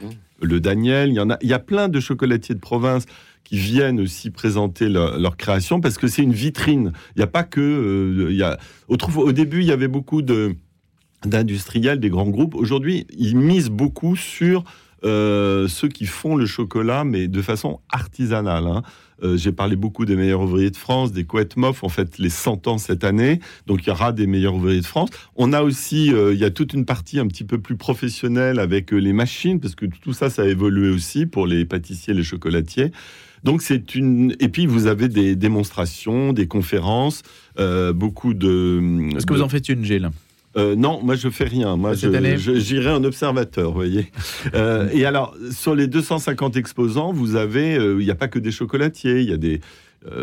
le 0.42 0.62
Daniel, 0.62 1.10
il 1.10 1.16
y, 1.16 1.20
en 1.20 1.30
a, 1.30 1.38
il 1.42 1.50
y 1.50 1.54
a 1.54 1.60
plein 1.60 1.90
de 1.90 2.00
chocolatiers 2.00 2.56
de 2.56 2.62
province 2.62 3.06
qui 3.44 3.58
viennent 3.58 4.00
aussi 4.00 4.30
présenter 4.30 4.88
leur, 4.88 5.36
création 5.36 5.82
parce 5.82 5.98
que 5.98 6.08
c'est 6.08 6.24
une 6.24 6.32
vitrine. 6.32 6.94
Il 7.18 7.20
n'y 7.20 7.24
a 7.24 7.28
pas 7.28 7.44
que. 7.44 7.60
Euh, 7.60 8.28
il 8.30 8.38
y 8.38 8.44
a, 8.44 8.58
au, 8.88 8.96
au, 8.96 9.32
début, 9.34 9.60
il 9.60 9.68
y 9.68 9.74
avait 9.74 9.90
beaucoup 9.90 10.22
de 10.22 10.56
d'industriels, 11.26 12.00
des 12.00 12.10
grands 12.10 12.30
groupes. 12.30 12.56
Aujourd'hui, 12.56 13.06
ils 13.18 13.36
misent 13.36 13.72
beaucoup 13.72 14.16
sur 14.16 14.64
euh, 15.04 15.68
ceux 15.68 15.88
qui 15.88 16.06
font 16.06 16.36
le 16.36 16.46
chocolat, 16.46 17.04
mais 17.04 17.28
de 17.28 17.42
façon 17.42 17.80
artisanale. 17.92 18.68
Hein. 18.68 18.84
Euh, 19.24 19.38
j'ai 19.38 19.52
parlé 19.52 19.76
beaucoup 19.76 20.06
des 20.06 20.16
meilleurs 20.16 20.42
ouvriers 20.42 20.72
de 20.72 20.78
France, 20.78 21.12
des 21.12 21.26
Mof, 21.56 21.84
en 21.84 21.90
fait 21.90 22.18
les 22.18 22.30
100 22.30 22.68
ans 22.68 22.78
cette 22.78 23.04
année, 23.04 23.40
donc 23.68 23.86
il 23.86 23.88
y 23.88 23.92
aura 23.92 24.12
des 24.12 24.28
meilleurs 24.28 24.56
ouvriers 24.56 24.82
de 24.82 24.86
France. 24.86 25.10
On 25.36 25.52
a 25.54 25.62
aussi, 25.62 26.14
euh, 26.14 26.34
il 26.34 26.40
y 26.40 26.46
a 26.46 26.52
toute 26.52 26.74
une 26.74 26.86
partie 26.86 27.20
un 27.20 27.28
petit 27.28 27.44
peu 27.44 27.60
plus 27.60 27.76
professionnelle 27.76 28.60
avec 28.60 28.92
les 28.92 29.14
machines, 29.14 29.60
parce 29.60 29.76
que 29.76 29.86
tout 29.86 30.14
ça, 30.14 30.30
ça 30.30 30.44
a 30.44 30.46
évolué 30.46 30.90
aussi 30.90 31.26
pour 31.26 31.48
les 31.48 31.66
pâtissiers, 31.66 32.14
les 32.14 32.24
chocolatiers. 32.24 32.92
Donc 33.44 33.62
c'est 33.62 33.96
une 33.96 34.36
et 34.42 34.50
puis 34.50 34.66
vous 34.66 34.88
avez 34.88 35.08
des 35.08 35.38
démonstrations, 35.38 36.34
des 36.34 36.48
conférences, 36.48 37.24
beaucoup 37.58 38.34
de. 38.34 39.16
Est-ce 39.16 39.26
que 39.26 39.34
vous 39.34 39.42
en 39.42 39.48
faites 39.50 39.70
une, 39.70 39.86
Gilles? 39.86 40.10
Euh, 40.58 40.76
non, 40.76 41.00
moi 41.04 41.16
je 41.16 41.30
fais 41.30 41.46
rien. 41.46 41.76
Moi, 41.76 41.94
j'irai 41.94 42.92
en 42.92 43.04
observateur, 43.04 43.72
voyez. 43.72 44.12
Euh, 44.54 44.90
et 44.94 45.06
alors, 45.06 45.36
sur 45.52 45.76
les 45.76 45.88
250 45.88 46.56
exposants, 46.56 47.12
vous 47.12 47.36
avez, 47.36 47.78
euh, 47.78 47.98
il 48.00 48.06
n'y 48.06 48.12
a 48.12 48.16
pas 48.16 48.28
que 48.28 48.40
des 48.40 48.52
chocolatiers, 48.52 49.20
il 49.20 49.30
y 49.30 49.34
a 49.34 49.38
des, 49.38 49.60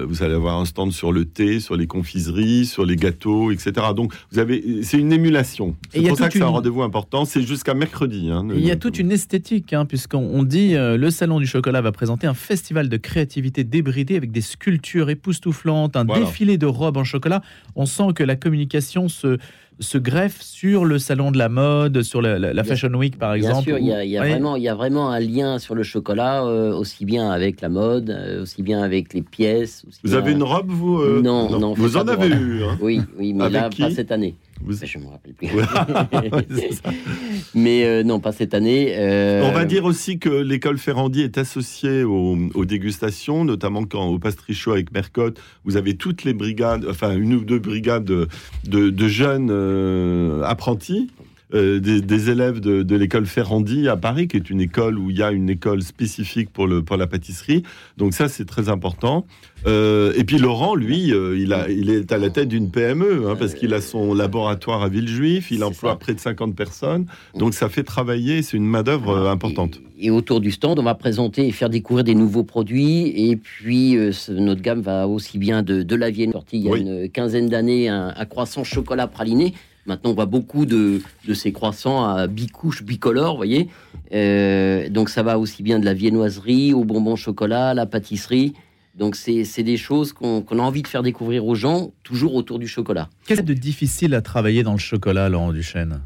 vous 0.07 0.23
allez 0.23 0.35
avoir 0.35 0.59
un 0.59 0.65
stand 0.65 0.91
sur 0.91 1.13
le 1.13 1.27
thé, 1.27 1.61
sur 1.61 1.77
les 1.77 1.87
confiseries, 1.87 2.65
sur 2.65 2.85
les 2.85 2.97
gâteaux, 2.97 3.53
etc. 3.53 3.89
Donc, 3.95 4.15
vous 4.33 4.39
avez, 4.39 4.83
c'est 4.83 4.99
une 4.99 5.13
émulation. 5.13 5.77
C'est 5.93 6.03
pour 6.03 6.17
ça 6.17 6.29
que 6.29 6.39
c'est 6.39 6.43
un 6.43 6.47
rendez-vous 6.47 6.83
important. 6.83 7.25
C'est 7.25 7.43
jusqu'à 7.43 7.75
mercredi. 7.75 8.31
Hein, 8.31 8.49
il 8.55 8.65
y 8.65 8.71
a 8.71 8.77
toute 8.77 8.99
une 8.99 9.13
esthétique, 9.13 9.73
hein, 9.75 9.85
puisqu'on 9.85 10.43
dit 10.43 10.75
le 10.75 11.11
salon 11.11 11.39
du 11.41 11.47
chocolat 11.47 11.83
va 11.83 11.93
présenter 11.93 12.27
un 12.27 12.35
festival 12.35 12.89
de 12.89 12.97
créativité 12.97 13.65
débridé 13.65 14.17
avec 14.17 14.33
des 14.33 14.41
sculptures 14.41 15.11
époustouflantes, 15.11 15.95
un 15.97 16.05
défilé 16.05 16.59
de 16.59 16.67
robes 16.67 16.97
en 16.97 17.05
chocolat. 17.05 17.43
On 17.77 17.87
sent 17.87 18.15
que 18.15 18.25
la 18.25 18.37
communication 18.37 19.09
se 19.09 19.39
se 19.79 19.99
greffe 19.99 20.41
sur 20.41 20.85
le 20.85 20.99
salon 20.99 21.31
de 21.31 21.39
la 21.39 21.49
mode, 21.49 22.03
sur 22.03 22.23
la, 22.23 22.65
Fashion 22.65 22.93
Week 22.95 23.19
par 23.19 23.35
exemple. 23.35 23.65
Bien 23.67 23.77
sûr, 23.77 23.79
il 23.79 24.09
y 24.09 24.17
a, 24.17 24.23
vraiment, 24.23 24.57
il 24.57 24.63
y 24.63 24.69
a 24.69 24.75
vraiment 24.75 25.11
un 25.11 25.21
lien 25.21 25.59
sur 25.59 25.75
le 25.75 25.83
chocolat, 25.83 26.45
euh, 26.45 26.73
aussi 26.73 27.05
bien 27.05 27.31
avec 27.31 27.61
la 27.61 27.69
mode, 27.69 28.11
euh, 28.11 28.43
aussi 28.43 28.63
bien 28.63 28.83
avec 28.83 29.13
les 29.13 29.23
pièces. 29.23 29.85
vous 30.03 30.15
avez 30.15 30.33
une 30.33 30.43
robe, 30.43 30.71
vous 30.71 31.01
euh, 31.01 31.21
non, 31.23 31.59
non, 31.59 31.75
Vous 31.75 31.97
en 31.97 32.09
avez 32.09 32.29
eu 32.29 32.63
hein 32.65 32.79
Oui, 32.81 33.03
oui, 33.19 33.33
mais 33.35 33.51
là, 33.51 33.69
pas 33.69 33.91
cette 33.91 34.13
année. 34.13 34.35
Je 34.83 34.99
me 34.99 35.07
rappelle 35.07 35.35
plus. 35.35 35.49
Mais 37.55 38.05
non, 38.05 38.21
pas 38.21 38.33
cette 38.33 38.55
année. 38.55 38.95
On 39.43 39.53
va 39.53 39.65
dire 39.65 39.85
aussi 39.85 40.19
que 40.19 40.29
l'école 40.29 40.79
Ferrandi 40.79 41.23
est 41.23 41.39
associée 41.39 42.05
aux, 42.05 42.65
dégustations, 42.65 43.45
notamment 43.45 43.85
quand 43.85 44.07
au 44.07 44.19
Pastrichot 44.19 44.73
avec 44.73 44.93
Mercotte, 44.93 45.41
vous 45.65 45.77
avez 45.77 45.97
toutes 45.97 46.25
les 46.25 46.35
brigades, 46.35 46.87
enfin 46.89 47.17
une 47.17 47.35
ou 47.35 47.45
deux 47.45 47.59
brigades 47.59 48.05
de, 48.05 48.29
de 48.65 49.09
jeunes 49.09 49.49
euh, 49.51 50.43
apprentis. 50.43 51.11
Euh, 51.55 51.79
des, 51.79 52.31
élèves 52.31 52.59
de, 52.59 52.97
l'école 52.97 53.25
Ferrandi 53.25 53.89
à 53.89 53.97
Paris, 53.97 54.27
qui 54.27 54.37
est 54.37 54.51
une 54.51 54.61
école 54.61 54.99
où 54.99 55.11
il 55.11 55.19
y 55.19 55.23
a 55.23 55.31
une 55.31 55.49
école 55.49 55.83
spécifique 55.83 56.51
pour, 56.51 56.67
le, 56.67 56.83
pour 56.83 56.97
la 56.97 57.07
pâtisserie. 57.07 57.63
Donc 57.99 58.15
ça, 58.15 58.29
c'est 58.29 58.47
très 58.47 58.69
important. 58.69 59.25
Euh, 59.65 60.13
et 60.17 60.25
puis 60.25 60.39
Laurent, 60.39 60.75
lui, 60.75 61.13
il, 61.13 61.53
a, 61.53 61.71
il 61.71 61.91
est 61.91 62.11
à 62.11 62.19
la 62.19 62.31
tête 62.31 62.49
d'une 62.49 62.73
PME, 62.73 63.29
hein, 63.29 63.37
parce 63.39 63.55
qu'il 63.55 63.75
a 63.75 63.81
son 63.81 64.13
laboratoire 64.13 64.83
à 64.83 64.89
Villejuif, 64.89 65.53
il 65.53 65.63
emploie 65.63 65.97
près 66.01 66.15
de 66.15 66.21
50 66.21 66.57
personnes. 66.57 67.07
Donc 67.37 67.55
ça 67.55 67.69
fait 67.69 67.85
travailler, 67.85 68.43
c'est 68.43 68.57
une 68.57 68.67
main-d'œuvre 68.67 69.29
importante. 69.29 69.81
Et, 70.01 70.11
autour 70.11 70.41
du 70.41 70.51
stand, 70.51 70.81
on 70.81 70.83
va 70.83 70.97
présenter 70.97 71.47
et 71.47 71.53
faire 71.53 71.71
découvrir 71.71 72.03
des 72.03 72.17
nouveaux 72.17 72.45
produits. 72.45 73.31
Et 73.31 73.37
puis, 73.37 73.97
notre 74.31 74.63
gamme 74.63 74.81
va 74.81 75.07
aussi 75.07 75.39
bien 75.39 75.63
de, 75.63 75.85
de 75.85 75.95
la 75.95 76.11
Vienne, 76.11 76.33
sortie 76.33 76.59
il 76.59 76.65
y 76.65 76.73
a 76.73 76.77
une 76.77 77.09
quinzaine 77.09 77.49
d'années, 77.49 77.89
un, 77.89 78.13
un 78.17 78.25
croissant 78.25 78.65
chocolat 78.65 79.07
praliné 79.07 79.55
Maintenant, 79.87 80.11
on 80.11 80.15
voit 80.15 80.27
beaucoup 80.27 80.67
de, 80.67 81.01
ces 81.35 81.53
croissants 81.53 82.05
à 82.05 82.27
bicouche, 82.27 82.83
bicolore, 82.83 83.33
vous 83.33 83.37
voyez. 83.37 83.69
Euh, 84.13 84.89
donc, 84.89 85.09
ça 85.09 85.23
va 85.23 85.39
aussi 85.39 85.63
bien 85.63 85.79
de 85.79 85.85
la 85.85 85.95
viennoiserie 85.95 86.75
au 86.75 86.85
bonbon 86.85 87.17
chocolat, 87.17 87.73
la 87.73 87.87
pâtisserie. 87.87 88.55
Donc, 88.97 89.15
c'est 89.15 89.63
des 89.63 89.77
choses 89.77 90.13
qu'on 90.13 90.43
a 90.43 90.63
envie 90.63 90.83
de 90.83 90.89
faire 90.89 91.03
découvrir 91.03 91.47
aux 91.47 91.55
gens, 91.55 91.93
toujours 92.03 92.35
autour 92.35 92.59
du 92.59 92.67
chocolat. 92.67 93.11
Qu'est-ce 93.27 93.43
de 93.43 93.53
difficile 93.53 94.15
à 94.15 94.23
travailler 94.23 94.63
dans 94.63 94.73
le 94.73 94.79
chocolat, 94.79 95.29
Laurent 95.29 95.53
Duchesne? 95.53 96.01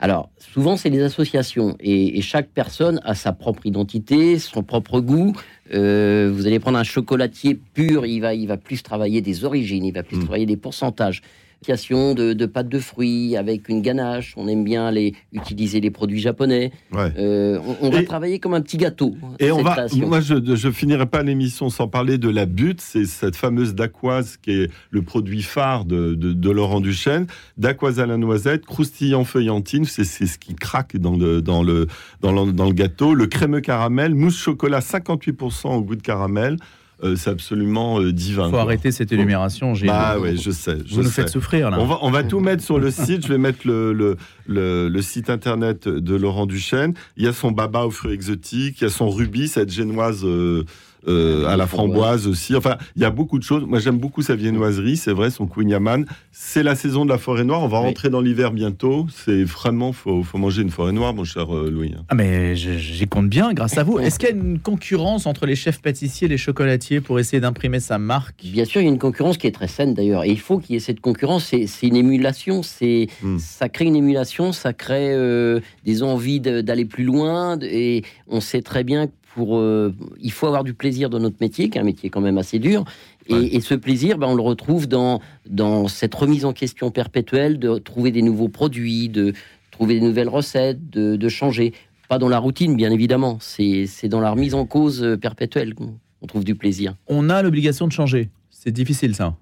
Alors, 0.00 0.30
souvent, 0.38 0.76
c'est 0.76 0.88
les 0.88 1.02
associations. 1.02 1.76
Et, 1.80 2.20
chaque 2.22 2.48
personne 2.48 3.00
a 3.04 3.14
sa 3.14 3.32
propre 3.32 3.66
identité, 3.66 4.38
son 4.38 4.62
propre 4.62 5.00
goût. 5.00 5.34
Euh, 5.74 6.30
vous 6.32 6.46
allez 6.46 6.58
prendre 6.58 6.78
un 6.78 6.84
chocolatier 6.84 7.54
pur, 7.74 8.06
il 8.06 8.20
va, 8.20 8.34
il 8.34 8.46
va 8.46 8.56
plus 8.56 8.82
travailler 8.82 9.20
des 9.20 9.44
origines, 9.44 9.84
il 9.84 9.92
va 9.92 10.02
plus 10.02 10.16
mmh. 10.16 10.24
travailler 10.24 10.46
des 10.46 10.56
pourcentages 10.56 11.22
de, 11.68 12.32
de 12.32 12.46
pâtes 12.46 12.68
de 12.68 12.78
fruits 12.78 13.36
avec 13.36 13.68
une 13.68 13.82
ganache. 13.82 14.34
On 14.36 14.48
aime 14.48 14.64
bien 14.64 14.90
les, 14.90 15.14
utiliser 15.32 15.80
les 15.80 15.90
produits 15.90 16.18
japonais. 16.18 16.72
Euh, 16.94 17.58
on, 17.80 17.90
va 17.90 18.02
travailler 18.02 18.38
comme 18.38 18.54
un 18.54 18.60
petit 18.60 18.78
gâteau. 18.78 19.14
Et 19.38 19.52
on 19.52 19.62
va, 19.62 19.86
moi, 19.96 20.20
je 20.20 20.34
ne 20.34 20.72
finirai 20.72 21.06
pas 21.06 21.22
l'émission 21.22 21.68
sans 21.68 21.86
parler 21.86 22.18
de 22.18 22.28
la 22.28 22.46
butte. 22.46 22.80
C'est 22.80 23.04
cette 23.04 23.36
fameuse 23.36 23.74
dacquoise 23.74 24.36
qui 24.38 24.52
est 24.52 24.70
le 24.90 25.02
produit 25.02 25.42
phare 25.42 25.84
de, 25.84 26.14
de, 26.14 26.50
Laurent 26.50 26.80
Duchesne. 26.80 27.26
Dacquoise 27.58 28.00
à 28.00 28.06
la 28.06 28.16
noisette, 28.16 28.64
croustillant 28.64 29.24
feuillantine, 29.24 29.84
c'est 29.84 30.04
ce 30.04 30.38
qui 30.38 30.54
craque 30.54 30.96
dans 30.96 31.16
le, 31.16 31.42
dans, 31.42 31.62
le, 31.62 31.86
dans, 32.20 32.32
le, 32.32 32.52
dans 32.52 32.66
le 32.66 32.72
gâteau. 32.72 33.14
Le 33.14 33.26
crémeux 33.26 33.60
caramel, 33.60 34.14
mousse 34.14 34.38
chocolat 34.38 34.80
58% 34.80 35.68
au 35.68 35.82
goût 35.82 35.96
de 35.96 36.02
caramel. 36.02 36.56
Euh, 37.02 37.16
c'est 37.16 37.30
absolument 37.30 38.00
euh, 38.00 38.12
divin. 38.12 38.48
Il 38.48 38.50
faut 38.50 38.56
arrêter 38.58 38.92
cette 38.92 39.12
énumération. 39.12 39.72
Ah 39.88 40.18
ouais, 40.18 40.36
je 40.36 40.50
sais. 40.50 40.76
vous 40.90 41.02
nous 41.02 41.10
faites 41.10 41.28
souffrir 41.28 41.70
là. 41.70 41.78
On 41.80 41.86
va, 41.86 41.98
on 42.02 42.10
va 42.10 42.22
tout 42.22 42.40
mettre 42.40 42.62
sur 42.62 42.78
le 42.78 42.90
site. 42.90 43.26
Je 43.26 43.32
vais 43.32 43.38
mettre 43.38 43.66
le, 43.66 43.92
le, 43.92 44.16
le, 44.46 45.02
site 45.02 45.30
internet 45.30 45.88
de 45.88 46.14
Laurent 46.14 46.46
Duchesne. 46.46 46.94
Il 47.16 47.24
y 47.24 47.28
a 47.28 47.32
son 47.32 47.52
baba 47.52 47.86
aux 47.86 47.90
fruits 47.90 48.12
exotiques. 48.12 48.80
Il 48.80 48.84
y 48.84 48.86
a 48.86 48.90
son 48.90 49.08
rubis, 49.08 49.48
cette 49.48 49.70
génoise. 49.70 50.24
Euh, 50.24 50.64
euh, 51.08 51.46
à 51.46 51.56
la 51.56 51.66
framboise 51.66 52.26
aussi. 52.26 52.54
Enfin, 52.54 52.76
il 52.96 53.02
y 53.02 53.04
a 53.04 53.10
beaucoup 53.10 53.38
de 53.38 53.44
choses. 53.44 53.64
Moi, 53.66 53.78
j'aime 53.78 53.98
beaucoup 53.98 54.22
sa 54.22 54.34
viennoiserie, 54.34 54.96
c'est 54.96 55.12
vrai, 55.12 55.30
son 55.30 55.46
Queen 55.46 56.06
C'est 56.32 56.62
la 56.62 56.74
saison 56.74 57.04
de 57.04 57.10
la 57.10 57.18
forêt 57.18 57.44
noire. 57.44 57.62
On 57.62 57.68
va 57.68 57.78
rentrer 57.78 58.10
dans 58.10 58.20
l'hiver 58.20 58.52
bientôt. 58.52 59.06
C'est 59.10 59.44
vraiment, 59.44 59.92
faut, 59.92 60.22
faut 60.22 60.38
manger 60.38 60.62
une 60.62 60.70
forêt 60.70 60.92
noire, 60.92 61.14
mon 61.14 61.24
cher 61.24 61.54
euh, 61.54 61.70
Louis. 61.70 61.94
Ah, 62.08 62.14
mais 62.14 62.54
j'y 62.56 63.06
compte 63.06 63.28
bien, 63.28 63.52
grâce 63.52 63.78
à 63.78 63.82
vous. 63.82 63.98
Est-ce 64.00 64.18
qu'il 64.18 64.28
y 64.28 64.32
a 64.32 64.34
une 64.34 64.58
concurrence 64.58 65.26
entre 65.26 65.46
les 65.46 65.56
chefs 65.56 65.80
pâtissiers 65.80 66.26
et 66.26 66.28
les 66.28 66.38
chocolatiers 66.38 67.00
pour 67.00 67.18
essayer 67.18 67.40
d'imprimer 67.40 67.80
sa 67.80 67.98
marque? 67.98 68.42
Bien 68.44 68.64
sûr, 68.64 68.80
il 68.80 68.84
y 68.84 68.88
a 68.88 68.90
une 68.90 68.98
concurrence 68.98 69.38
qui 69.38 69.46
est 69.46 69.52
très 69.52 69.68
saine 69.68 69.94
d'ailleurs. 69.94 70.24
Et 70.24 70.30
il 70.30 70.40
faut 70.40 70.58
qu'il 70.58 70.74
y 70.74 70.76
ait 70.76 70.80
cette 70.80 71.00
concurrence. 71.00 71.44
C'est 71.44 71.86
une 71.86 71.96
émulation. 71.96 72.62
C'est 72.62 73.08
hmm. 73.22 73.38
ça 73.38 73.68
crée 73.68 73.86
une 73.86 73.96
émulation, 73.96 74.52
ça 74.52 74.72
crée 74.72 75.14
euh, 75.14 75.60
des 75.84 76.02
envies 76.02 76.40
d'aller 76.40 76.84
plus 76.84 77.04
loin. 77.04 77.58
Et 77.62 78.02
on 78.28 78.40
sait 78.40 78.62
très 78.62 78.84
bien 78.84 79.06
que 79.06 79.12
pour, 79.34 79.58
euh, 79.58 79.94
il 80.20 80.32
faut 80.32 80.46
avoir 80.46 80.64
du 80.64 80.74
plaisir 80.74 81.10
dans 81.10 81.18
notre 81.18 81.36
métier, 81.40 81.70
qui 81.70 81.78
est 81.78 81.80
un 81.80 81.84
métier 81.84 82.10
quand 82.10 82.20
même 82.20 82.38
assez 82.38 82.58
dur. 82.58 82.84
Et, 83.28 83.60
ce 83.60 83.74
plaisir, 83.74 84.18
ben, 84.18 84.26
on 84.26 84.34
le 84.34 84.42
retrouve 84.42 84.88
dans, 84.88 85.20
dans 85.48 85.86
cette 85.86 86.14
remise 86.14 86.44
en 86.44 86.52
question 86.52 86.90
perpétuelle, 86.90 87.60
de 87.60 87.78
trouver 87.78 88.10
des 88.10 88.22
nouveaux 88.22 88.48
produits, 88.48 89.08
de 89.08 89.34
trouver 89.70 90.00
des 90.00 90.06
nouvelles 90.06 90.28
recettes, 90.28 90.90
de, 90.90 91.14
de 91.14 91.28
changer. 91.28 91.72
Pas 92.08 92.18
dans 92.18 92.28
la 92.28 92.38
routine, 92.38 92.74
bien 92.74 92.90
évidemment. 92.90 93.38
C'est 93.40 94.08
dans 94.08 94.20
la 94.20 94.32
remise 94.32 94.54
en 94.54 94.66
cause 94.66 95.04
euh, 95.04 95.16
perpétuelle 95.16 95.74
qu'on 95.74 96.26
trouve 96.26 96.42
du 96.42 96.56
plaisir. 96.56 96.96
On 97.06 97.30
a 97.30 97.40
l'obligation 97.42 97.86
de 97.86 97.92
changer. 97.92 98.30
C'est 98.50 98.72
difficile, 98.72 99.14
ça. 99.14 99.36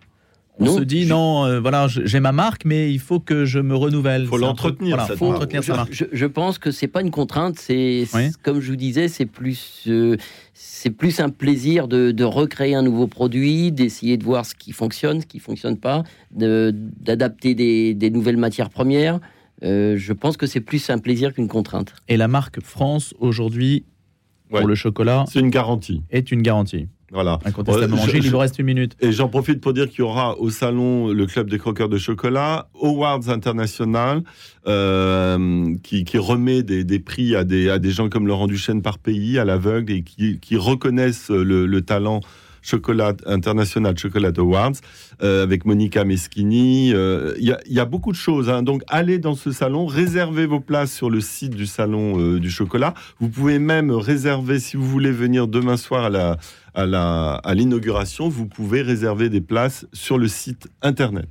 On 0.60 0.76
se 0.78 0.82
dit 0.82 1.06
non, 1.06 1.44
euh, 1.44 1.60
voilà, 1.60 1.86
j'ai 1.88 2.20
ma 2.20 2.32
marque, 2.32 2.64
mais 2.64 2.92
il 2.92 2.98
faut 2.98 3.20
que 3.20 3.44
je 3.44 3.58
me 3.58 3.74
renouvelle. 3.74 4.22
Il 4.22 4.28
faut 4.28 4.38
l'entretenir. 4.38 4.96
Voilà, 4.96 5.16
faut 5.16 5.26
entretenir 5.26 5.62
sa 5.62 5.76
marque. 5.76 5.92
Je, 5.92 6.26
pense 6.26 6.58
que 6.58 6.70
c'est 6.70 6.88
pas 6.88 7.00
une 7.00 7.10
contrainte. 7.10 7.58
C'est 7.58 8.06
comme 8.42 8.60
je 8.60 8.70
vous 8.70 8.76
disais, 8.76 9.08
c'est 9.08 9.26
plus 9.26 9.84
euh, 9.86 10.16
c'est 10.54 10.90
plus 10.90 11.20
un 11.20 11.30
plaisir 11.30 11.88
de, 11.88 12.24
recréer 12.24 12.74
un 12.74 12.82
nouveau 12.82 13.06
produit, 13.06 13.72
d'essayer 13.72 14.16
de 14.16 14.24
voir 14.24 14.44
ce 14.46 14.54
qui 14.54 14.72
fonctionne, 14.72 15.20
ce 15.20 15.26
qui 15.26 15.38
fonctionne 15.38 15.76
pas, 15.76 16.02
d'adapter 16.30 17.54
des, 17.54 18.10
nouvelles 18.10 18.36
matières 18.36 18.70
premières. 18.70 19.20
Euh, 19.64 19.96
je 19.96 20.12
pense 20.12 20.36
que 20.36 20.46
c'est 20.46 20.60
plus 20.60 20.88
un 20.90 20.98
plaisir 20.98 21.34
qu'une 21.34 21.48
contrainte. 21.48 21.94
Et 22.06 22.16
la 22.16 22.28
marque 22.28 22.60
France 22.60 23.12
aujourd'hui 23.18 23.84
pour 24.50 24.66
le 24.66 24.74
chocolat, 24.74 25.24
c'est 25.28 25.40
une 25.40 25.50
garantie. 25.50 26.02
Est 26.10 26.30
une 26.30 26.42
garantie. 26.42 26.88
Voilà. 27.10 27.38
Incontestablement. 27.44 28.02
Euh, 28.02 28.10
il 28.14 28.30
vous 28.30 28.38
reste 28.38 28.58
une 28.58 28.66
minute. 28.66 28.96
Et 29.00 29.12
j'en 29.12 29.28
profite 29.28 29.60
pour 29.60 29.72
dire 29.72 29.88
qu'il 29.88 30.00
y 30.00 30.02
aura 30.02 30.38
au 30.38 30.50
salon 30.50 31.08
le 31.08 31.26
Club 31.26 31.48
des 31.48 31.58
croqueurs 31.58 31.88
de 31.88 31.98
chocolat, 31.98 32.68
Awards 32.82 33.28
International, 33.28 34.22
euh, 34.66 35.74
qui, 35.82 36.04
remet 36.18 36.62
des, 36.62 36.98
prix 36.98 37.34
à 37.34 37.44
des, 37.44 37.70
à 37.70 37.78
des 37.78 37.90
gens 37.90 38.08
comme 38.08 38.26
Laurent 38.26 38.46
Duchesne 38.46 38.82
par 38.82 38.98
pays, 38.98 39.38
à 39.38 39.44
l'aveugle, 39.44 39.92
et 39.92 40.02
qui, 40.02 40.56
reconnaissent 40.56 41.30
le 41.30 41.80
talent 41.80 42.20
Chocolat 42.68 43.14
International 43.26 43.96
Chocolate 43.96 44.38
Awards 44.38 44.72
euh, 45.22 45.42
avec 45.42 45.64
Monica 45.64 46.04
Meschini. 46.04 46.92
Euh, 46.92 47.34
il 47.38 47.56
y, 47.66 47.80
a 47.80 47.84
beaucoup 47.84 48.12
de 48.12 48.16
choses. 48.16 48.50
Hein. 48.50 48.62
Donc 48.62 48.82
allez 48.88 49.18
dans 49.18 49.34
ce 49.34 49.52
salon, 49.52 49.86
réservez 49.86 50.46
vos 50.46 50.60
places 50.60 50.92
sur 50.92 51.10
le 51.10 51.20
site 51.20 51.54
du 51.54 51.66
salon 51.66 52.20
euh, 52.20 52.38
du 52.38 52.50
chocolat. 52.50 52.94
Vous 53.20 53.28
pouvez 53.28 53.58
même 53.58 53.90
réserver 53.90 54.58
si 54.60 54.76
vous 54.76 54.86
voulez 54.86 55.12
venir 55.12 55.48
demain 55.48 55.76
soir 55.76 56.04
à 56.04 56.10
la 56.10 56.36
à 56.78 57.54
l'inauguration. 57.54 58.28
vous 58.28 58.46
pouvez 58.46 58.82
réserver 58.82 59.28
des 59.28 59.40
places 59.40 59.86
sur 59.92 60.18
le 60.18 60.28
site 60.28 60.68
internet. 60.82 61.28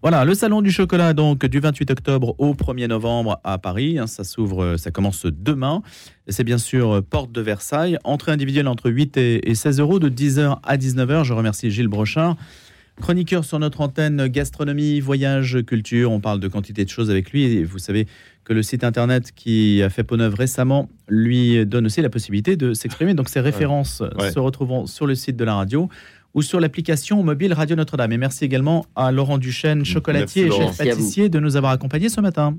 Voilà, 0.00 0.24
le 0.24 0.34
salon 0.34 0.62
du 0.62 0.70
chocolat 0.70 1.12
donc 1.12 1.44
du 1.44 1.60
28 1.60 1.90
octobre 1.90 2.34
au 2.38 2.54
1er 2.54 2.86
novembre 2.86 3.38
à 3.44 3.58
Paris. 3.58 3.98
Hein, 3.98 4.06
ça 4.06 4.24
s'ouvre, 4.24 4.76
ça 4.76 4.90
commence 4.90 5.26
demain. 5.26 5.82
C'est 6.28 6.44
bien 6.44 6.58
sûr 6.58 6.96
euh, 6.96 7.00
porte 7.02 7.30
de 7.30 7.40
Versailles. 7.40 7.98
Entrée 8.04 8.32
individuelle 8.32 8.68
entre 8.68 8.90
8 8.90 9.16
et 9.18 9.54
16 9.54 9.80
euros 9.80 9.98
de 9.98 10.08
10h 10.08 10.58
à 10.62 10.76
19h. 10.76 11.24
Je 11.24 11.34
remercie 11.34 11.70
Gilles 11.70 11.88
Brochard. 11.88 12.36
Chroniqueur 13.00 13.44
sur 13.44 13.58
notre 13.58 13.82
antenne 13.82 14.26
gastronomie, 14.28 15.00
voyage, 15.00 15.58
culture. 15.66 16.10
On 16.10 16.20
parle 16.20 16.40
de 16.40 16.48
quantité 16.48 16.84
de 16.84 16.90
choses 16.90 17.10
avec 17.10 17.30
lui. 17.30 17.44
Et 17.44 17.64
vous 17.64 17.78
savez 17.78 18.06
que 18.46 18.52
le 18.52 18.62
site 18.62 18.84
internet 18.84 19.32
qui 19.34 19.82
a 19.82 19.90
fait 19.90 20.04
peau 20.04 20.16
neuve 20.16 20.34
récemment 20.34 20.88
lui 21.08 21.66
donne 21.66 21.86
aussi 21.86 22.00
la 22.00 22.08
possibilité 22.08 22.56
de 22.56 22.74
s'exprimer. 22.74 23.12
Donc 23.12 23.28
ces 23.28 23.40
références 23.40 24.04
se 24.18 24.38
retrouveront 24.38 24.86
sur 24.86 25.04
le 25.04 25.16
site 25.16 25.36
de 25.36 25.44
la 25.44 25.56
radio 25.56 25.88
ou 26.32 26.42
sur 26.42 26.60
l'application 26.60 27.24
mobile 27.24 27.52
Radio 27.52 27.74
Notre-Dame. 27.74 28.12
Et 28.12 28.18
merci 28.18 28.44
également 28.44 28.86
à 28.94 29.10
Laurent 29.10 29.38
Duchesne, 29.38 29.84
chocolatier 29.84 30.46
et 30.46 30.50
chef 30.52 30.78
pâtissier, 30.78 31.28
de 31.28 31.40
nous 31.40 31.56
avoir 31.56 31.72
accompagnés 31.72 32.08
ce 32.08 32.20
matin. 32.20 32.56